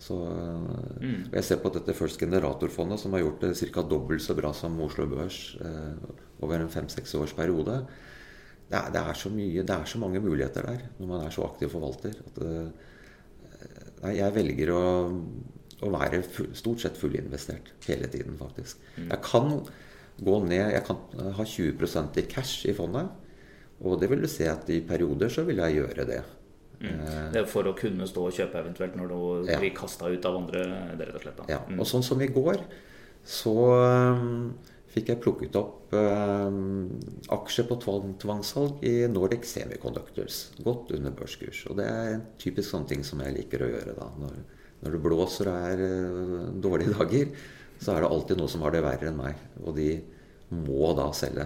Så, 0.01 0.17
mm. 0.17 1.29
Jeg 1.35 1.45
ser 1.45 1.59
på 1.61 1.73
dette 1.75 1.95
First 1.97 2.21
Generator-fondet, 2.23 3.03
som 3.03 3.13
har 3.13 3.21
gjort 3.21 3.43
det 3.45 3.53
ca. 3.59 3.85
dobbelt 3.85 4.25
så 4.25 4.37
bra 4.39 4.53
som 4.57 4.79
Oslo 4.81 5.05
Børs 5.11 5.41
eh, 5.61 6.23
over 6.41 6.63
en 6.63 6.73
fem-seks 6.73 7.13
års 7.21 7.35
periode. 7.37 7.83
Det 8.71 8.79
er, 8.79 8.89
det 8.95 9.03
er, 9.03 9.19
så 9.19 9.33
mye, 9.35 9.67
det 9.67 9.77
er 9.77 9.91
så 9.91 10.01
mange 10.01 10.23
muligheter 10.25 10.65
der 10.71 10.87
når 10.97 11.11
man 11.11 11.27
er 11.27 11.35
så 11.35 11.45
aktiv 11.45 11.73
forvalter. 11.73 12.17
At, 12.31 12.41
eh, 12.49 14.15
jeg 14.17 14.33
velger 14.33 14.73
å, 14.73 14.83
å 15.85 15.93
være 15.93 16.23
full, 16.25 16.53
stort 16.57 16.81
sett 16.81 16.97
fullinvestert 16.97 17.75
hele 17.85 18.09
tiden, 18.09 18.41
faktisk. 18.41 18.81
Mm. 18.97 19.11
Jeg 19.11 19.21
kan 19.27 19.57
gå 20.21 20.37
ned 20.45 20.75
Jeg 20.75 20.85
kan 20.85 20.99
ha 21.37 21.45
20% 21.45 22.19
i 22.21 22.29
cash 22.29 22.69
i 22.69 22.77
fondet. 22.77 23.09
Og 23.81 24.01
det 24.01 24.11
vil 24.13 24.25
du 24.25 24.29
se 24.29 24.49
at 24.49 24.69
i 24.73 24.83
perioder 24.85 25.33
så 25.33 25.45
vil 25.49 25.61
jeg 25.61 25.81
gjøre 25.81 26.09
det. 26.09 26.21
Mm. 26.81 27.01
Det 27.35 27.43
er 27.43 27.49
for 27.49 27.69
å 27.69 27.75
kunne 27.77 28.07
stå 28.09 28.23
og 28.31 28.37
kjøpe 28.37 28.61
eventuelt 28.63 28.97
når 28.97 29.11
du 29.13 29.51
blir 29.51 29.73
kasta 29.77 30.09
ut 30.09 30.27
av 30.27 30.39
andre. 30.39 30.65
Det 30.97 31.09
rett 31.09 31.19
og 31.19 31.25
slett. 31.27 31.43
Ja. 31.53 31.61
Mm. 31.69 31.81
Og 31.83 31.89
sånn 31.89 32.05
som 32.07 32.23
i 32.25 32.31
går, 32.33 32.63
så 33.27 33.55
um, 34.17 34.55
fikk 34.95 35.13
jeg 35.13 35.21
plukket 35.23 35.59
opp 35.61 35.93
um, 35.93 36.89
aksjer 37.37 37.69
på 37.69 37.79
tvangssalg 37.85 38.81
i 38.89 38.95
Nordic 39.13 39.45
Semiconductors. 39.49 40.41
Godt 40.65 40.95
under 40.97 41.15
børskurs. 41.17 41.67
Og 41.69 41.77
det 41.81 41.89
er 41.91 42.15
en 42.17 42.27
typisk 42.41 42.73
sånn 42.73 42.89
ting 42.89 43.05
som 43.07 43.21
jeg 43.25 43.37
liker 43.37 43.67
å 43.67 43.71
gjøre 43.75 43.97
da. 43.99 44.09
Når, 44.25 44.41
når 44.81 44.97
det 44.97 45.03
blåser 45.05 45.53
og 45.53 45.71
er 45.71 45.85
uh, 45.85 46.49
dårlige 46.65 46.97
dager, 47.03 47.35
så 47.81 47.95
er 47.95 48.05
det 48.05 48.13
alltid 48.13 48.41
noe 48.41 48.53
som 48.53 48.65
har 48.65 48.73
det 48.77 48.85
verre 48.89 49.13
enn 49.13 49.21
meg. 49.21 49.45
Og 49.67 49.77
de 49.77 49.93
må 50.51 50.95
da 50.97 51.11
selge. 51.17 51.45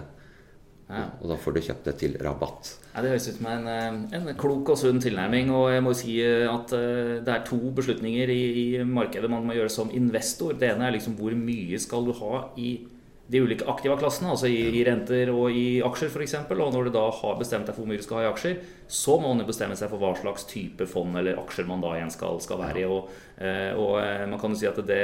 Ja. 0.85 1.05
Og 1.17 1.31
da 1.31 1.37
får 1.41 1.55
du 1.55 1.61
kjøpt 1.65 1.87
det 1.87 1.93
til 2.03 2.17
rabatt. 2.21 2.75
Ja, 2.93 3.01
Det 3.01 3.11
høres 3.11 3.27
ut 3.27 3.37
som 3.39 3.47
en, 3.49 3.67
eh, 3.67 4.17
en, 4.17 4.35
klok 4.37 4.69
og 4.69 4.77
sunn 4.77 5.01
tilnærming. 5.01 5.49
Og 5.49 5.71
jeg 5.73 5.83
må 5.83 5.93
si 5.97 6.19
eh, 6.21 6.45
at 6.45 6.73
eh, 6.73 7.21
det 7.25 7.31
er 7.33 7.45
to 7.45 7.57
beslutninger 7.57 8.29
i, 8.29 8.43
i, 8.61 8.83
markedet 8.83 9.29
man 9.29 9.45
må 9.45 9.57
gjøre 9.57 9.69
som 9.69 9.89
investor. 9.89 10.53
Det 10.53 10.69
ene 10.69 10.87
er 10.87 10.93
liksom 10.93 11.17
hvor 11.17 11.33
mye 11.33 11.79
skal 11.81 12.05
du 12.05 12.13
ha 12.13 12.49
i 12.57 12.77
de 13.25 13.41
ulike 13.41 13.65
aktiva 13.65 13.97
klassene, 13.97 14.29
altså 14.29 14.45
i, 14.45 14.69
i 14.77 14.83
renter 14.85 15.31
og 15.33 15.49
i 15.49 15.81
aksjer 15.81 16.11
f.eks. 16.13 16.35
Og 16.45 16.73
når 16.75 16.85
du 16.85 16.91
da 16.93 17.09
har 17.09 17.39
bestemt 17.39 17.65
deg 17.65 17.73
for 17.73 17.81
hvor 17.81 17.89
mye 17.89 17.97
du 17.97 18.05
skal 18.05 18.21
ha 18.21 18.27
i 18.27 18.31
aksjer, 18.31 18.59
så 18.85 19.17
må 19.17 19.33
man 19.33 19.47
bestemme 19.47 19.73
seg 19.73 19.89
for 19.89 19.97
hva 19.97 20.13
slags 20.13 20.45
type 20.45 20.85
fond 20.85 21.17
eller 21.17 21.41
aksjer 21.41 21.65
man 21.65 21.81
da 21.81 21.95
igjen 21.97 22.13
skal, 22.13 22.37
skal 22.37 22.61
være 22.61 22.83
i. 22.83 22.85
Og, 22.85 23.09
og 23.81 23.97
man 24.29 24.37
kan 24.37 24.53
jo 24.53 24.61
si 24.61 24.69
at 24.69 24.77
det 24.85 25.01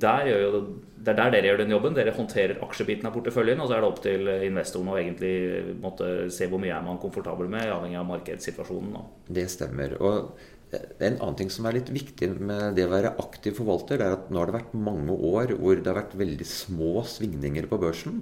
der 0.00 0.28
gjør 0.28 0.44
jo, 0.44 0.60
det 1.00 1.12
er 1.12 1.18
der 1.18 1.32
dere 1.34 1.50
gjør 1.50 1.60
den 1.62 1.74
jobben. 1.74 1.96
Dere 1.96 2.14
håndterer 2.16 2.60
aksjebiten 2.64 3.08
av 3.08 3.14
porteføljen, 3.16 3.60
og 3.62 3.68
så 3.68 3.76
er 3.76 3.82
det 3.82 3.90
opp 3.90 4.00
til 4.04 4.30
investoren 4.46 4.92
å 4.92 4.96
egentlig 5.00 5.34
måtte 5.80 6.30
se 6.34 6.48
hvor 6.50 6.60
mye 6.62 6.74
er 6.76 6.86
man 6.86 7.00
komfortabel 7.02 7.48
med, 7.52 7.68
avhengig 7.72 8.00
av 8.00 8.08
markedssituasjonen. 8.10 8.98
Det 9.28 9.46
stemmer. 9.52 9.96
og 10.00 10.34
en 10.70 11.16
annen 11.16 11.38
ting 11.38 11.48
som 11.50 11.66
er 11.66 11.80
litt 11.80 11.88
viktig 11.90 12.28
med 12.38 12.76
det 12.76 12.84
å 12.86 12.92
være 12.92 13.16
aktiv 13.18 13.56
forvalter, 13.58 13.98
det 13.98 14.06
er 14.06 14.18
at 14.18 14.28
nå 14.30 14.38
har 14.38 14.50
det 14.50 14.58
vært 14.60 14.76
mange 14.78 15.16
år 15.16 15.56
hvor 15.58 15.80
det 15.80 15.90
har 15.90 15.98
vært 15.98 16.18
veldig 16.20 16.46
små 16.46 17.00
svingninger 17.10 17.66
på 17.70 17.80
børsen. 17.82 18.20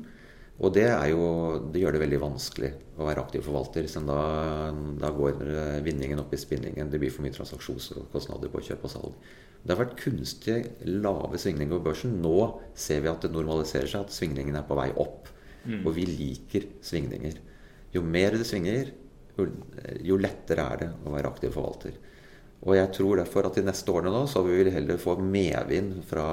Og 0.59 0.73
det, 0.75 0.89
jo, 1.13 1.27
det 1.71 1.83
gjør 1.85 1.95
det 1.95 2.01
veldig 2.03 2.19
vanskelig 2.23 2.71
å 2.99 3.07
være 3.07 3.23
aktiv 3.23 3.45
forvalter. 3.47 3.87
Da, 4.09 4.23
da, 4.99 5.11
går 5.15 5.45
vinningen 5.87 6.19
opp 6.25 6.33
i 6.35 6.41
spinningen. 6.41 6.91
Det 6.91 6.99
blir 6.99 7.13
for 7.15 7.23
mye 7.23 7.37
transaksjonskostnader 7.37 8.51
på 8.51 8.65
kjøp 8.67 8.89
og 8.89 8.95
salg. 8.95 9.29
Det 9.63 9.75
har 9.75 9.81
vært 9.83 9.99
kunstig 10.01 10.59
lave 10.87 11.41
svingninger 11.41 11.77
på 11.77 11.85
børsen. 11.91 12.15
Nå 12.23 12.37
ser 12.79 13.03
vi 13.05 13.11
at 13.11 13.25
det 13.25 13.33
normaliserer 13.35 13.91
seg, 13.91 14.07
at 14.07 14.15
svingningene 14.15 14.63
er 14.63 14.69
på 14.69 14.79
vei 14.79 14.89
opp. 14.97 15.29
Mm. 15.65 15.83
Og 15.83 15.93
vi 15.97 16.07
liker 16.09 16.69
svingninger. 16.85 17.41
Jo 17.93 18.05
mer 18.05 18.37
det 18.39 18.47
svinger, 18.49 18.93
jo, 19.39 19.49
jo 20.05 20.19
lettere 20.21 20.65
er 20.65 20.83
det 20.85 20.91
å 21.05 21.15
være 21.15 21.33
aktiv 21.33 21.53
forvalter. 21.55 21.99
Og 22.67 22.75
jeg 22.75 22.91
tror 22.97 23.21
derfor 23.21 23.47
at 23.47 23.59
de 23.59 23.63
neste 23.67 23.93
årene 23.95 24.11
nå 24.11 24.25
så 24.31 24.43
vil 24.43 24.67
vi 24.67 24.75
heller 24.75 24.99
få 24.99 25.15
medvind 25.23 26.01
fra, 26.09 26.27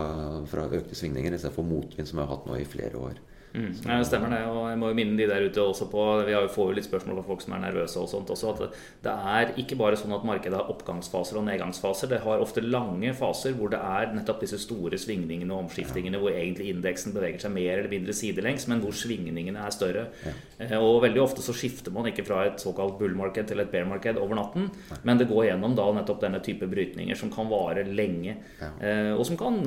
fra 0.50 0.66
økte 0.74 0.98
svingninger 0.98 1.36
istedenfor 1.38 1.68
motvind, 1.68 2.10
som 2.10 2.20
vi 2.20 2.26
har 2.26 2.32
hatt 2.34 2.48
nå 2.50 2.58
i 2.58 2.70
flere 2.70 3.02
år. 3.10 3.20
Mm. 3.56 3.72
Ja, 3.86 3.98
det 4.02 4.08
stemmer 4.10 4.34
det. 4.34 4.42
Og 4.52 4.66
jeg 4.70 4.80
må 4.82 4.90
jo 4.92 4.98
minne 4.98 5.18
de 5.20 5.28
der 5.30 5.46
ute 5.48 5.64
også 5.64 5.88
på 5.92 6.04
Vi 6.28 6.36
får 6.52 6.70
jo 6.70 6.76
litt 6.78 6.88
spørsmål 6.88 7.20
fra 7.22 7.28
folk 7.30 7.44
som 7.46 7.56
er 7.56 7.64
nervøse 7.64 8.02
og 8.02 8.10
sånt 8.12 8.32
også. 8.34 8.54
At 8.54 8.80
det 9.06 9.14
er 9.36 9.54
ikke 9.62 9.78
bare 9.80 10.00
sånn 10.00 10.16
at 10.16 10.26
markedet 10.28 10.58
har 10.60 10.72
oppgangsfaser 10.72 11.40
og 11.40 11.48
nedgangsfaser. 11.48 12.12
Det 12.12 12.22
har 12.26 12.44
ofte 12.44 12.64
lange 12.66 13.14
faser 13.18 13.56
hvor 13.58 13.72
det 13.74 13.80
er 13.80 14.12
nettopp 14.16 14.44
disse 14.44 14.60
store 14.62 15.00
svingningene 15.02 15.54
og 15.56 15.66
omskiftingene 15.66 16.20
hvor 16.22 16.36
egentlig 16.36 16.72
indeksen 16.74 17.16
beveger 17.16 17.46
seg 17.46 17.56
mer 17.56 17.80
eller 17.80 17.92
mindre 17.92 18.16
sidelengs, 18.16 18.68
men 18.72 18.84
hvor 18.84 18.96
svingningene 18.96 19.64
er 19.64 19.76
større. 19.76 20.08
Ja. 20.26 20.36
Eh, 20.68 20.78
og 20.80 21.02
veldig 21.06 21.24
ofte 21.24 21.46
så 21.46 21.56
skifter 21.56 21.94
man 21.96 22.10
ikke 22.12 22.26
fra 22.28 22.44
et 22.50 22.62
såkalt 22.64 23.00
bull-marked 23.00 23.50
til 23.52 23.64
et 23.64 23.72
bear-marked 23.72 24.20
over 24.22 24.40
natten, 24.40 24.70
men 25.08 25.22
det 25.22 25.30
går 25.32 25.50
gjennom 25.52 25.76
da 25.78 25.88
nettopp 25.96 26.24
denne 26.24 26.42
type 26.46 26.68
brytninger 26.70 27.18
som 27.20 27.32
kan 27.34 27.50
vare 27.52 27.86
lenge, 27.88 28.38
ja. 28.60 28.72
Eh, 28.82 29.12
og 29.16 29.26
som 29.28 29.40
kan 29.40 29.62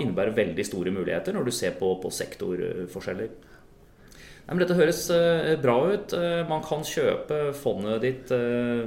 innebærer 0.00 0.36
veldig 0.36 0.64
store 0.66 0.92
muligheter 0.94 1.36
når 1.36 1.48
du 1.48 1.52
ser 1.54 1.74
på, 1.78 1.90
på 2.02 2.12
sektorforskjeller. 2.12 3.34
Nei, 4.44 4.60
dette 4.60 4.76
høres 4.76 5.06
eh, 5.14 5.54
bra 5.60 5.78
ut. 5.88 6.14
Eh, 6.16 6.42
man 6.48 6.64
kan 6.64 6.84
kjøpe 6.84 7.46
fondet 7.56 8.02
ditt 8.04 8.32
eh, 8.34 8.84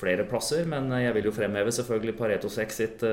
flere 0.00 0.24
plasser, 0.28 0.64
men 0.68 0.88
jeg 0.96 1.12
vil 1.16 1.28
jo 1.28 1.34
fremheve 1.34 1.72
selvfølgelig 1.74 2.16
Pareto 2.18 2.48
6 2.52 2.78
sitt, 2.80 3.04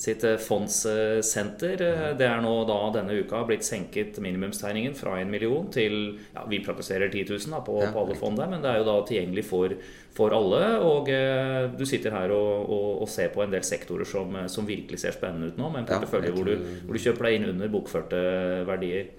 sitt 0.00 0.24
fondssenter. 0.42 1.84
Det 2.18 2.26
er 2.26 2.42
nå 2.42 2.52
da 2.68 2.78
denne 2.96 3.16
uka 3.22 3.42
blitt 3.48 3.66
senket 3.66 4.18
minimumstegningen 4.22 4.96
fra 4.98 5.18
en 5.20 5.30
million 5.30 5.68
til 5.72 5.96
ja, 6.34 6.44
Vi 6.50 6.62
praktiserer 6.64 7.12
10 7.12 7.24
000 7.30 7.54
da, 7.54 7.62
på, 7.66 7.78
ja, 7.84 7.92
på 7.94 8.02
alle 8.04 8.18
fond 8.18 8.40
der, 8.40 8.50
men 8.50 8.64
det 8.64 8.72
er 8.72 8.80
jo 8.80 8.88
da 8.88 8.96
tilgjengelig 9.08 9.46
for, 9.46 9.76
for 10.16 10.34
alle. 10.36 10.64
Og 10.88 11.12
eh, 11.14 11.70
du 11.76 11.86
sitter 11.88 12.16
her 12.16 12.34
og, 12.34 12.66
og, 12.66 12.90
og, 13.04 13.08
ser 13.12 13.32
på 13.34 13.44
en 13.44 13.54
del 13.54 13.64
sektorer 13.66 14.08
som, 14.08 14.36
som 14.50 14.68
virkelig 14.68 15.02
ser 15.04 15.16
spennende 15.16 15.52
ut 15.52 15.60
nå, 15.60 15.70
med 15.70 15.84
en 15.84 15.90
portefølje 15.94 16.32
ja, 16.32 16.36
hvor, 16.36 16.50
du, 16.50 16.68
hvor, 16.84 16.98
du, 16.98 17.04
kjøper 17.06 17.28
deg 17.28 17.38
inn 17.38 17.48
under 17.54 17.72
bokførte 17.72 18.20
verdier. 18.68 19.14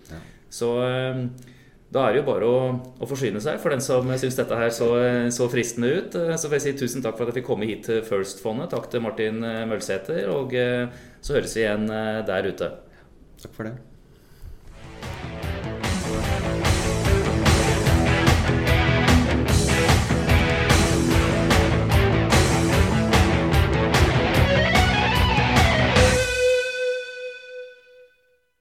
Så 0.52 0.76
eh, 0.84 1.26
da 1.92 2.06
er 2.08 2.16
det 2.16 2.22
jo 2.22 2.28
bare 2.30 2.48
å, 2.48 2.60
å 3.04 3.10
forsyne 3.10 3.42
seg 3.44 3.60
for 3.60 3.76
den 3.76 3.84
som 3.84 4.08
syns 4.16 4.40
dette 4.40 4.56
her 4.56 4.72
så, 4.72 4.88
så, 5.36 5.50
fristende 5.52 5.92
ut. 5.92 6.16
Så 6.40 6.48
får 6.48 6.58
jeg 6.58 6.66
si 6.70 6.76
tusen 6.86 7.04
takk 7.04 7.20
for 7.20 7.28
at 7.28 7.34
jeg 7.36 7.42
fikk 7.42 7.50
komme 7.52 7.68
hit 7.68 7.84
til 7.90 8.00
First-fondet. 8.08 8.72
Takk 8.72 8.88
til 8.94 9.04
Martin 9.04 9.44
Mølsæter. 9.44 10.32
Og 10.32 10.56
så 10.56 11.36
høres 11.36 11.60
vi 11.60 11.66
igjen 11.68 11.92
der 11.92 12.52
ute. 12.52 12.76
Takk 13.44 13.58
for 13.58 13.68
det. 13.68 13.91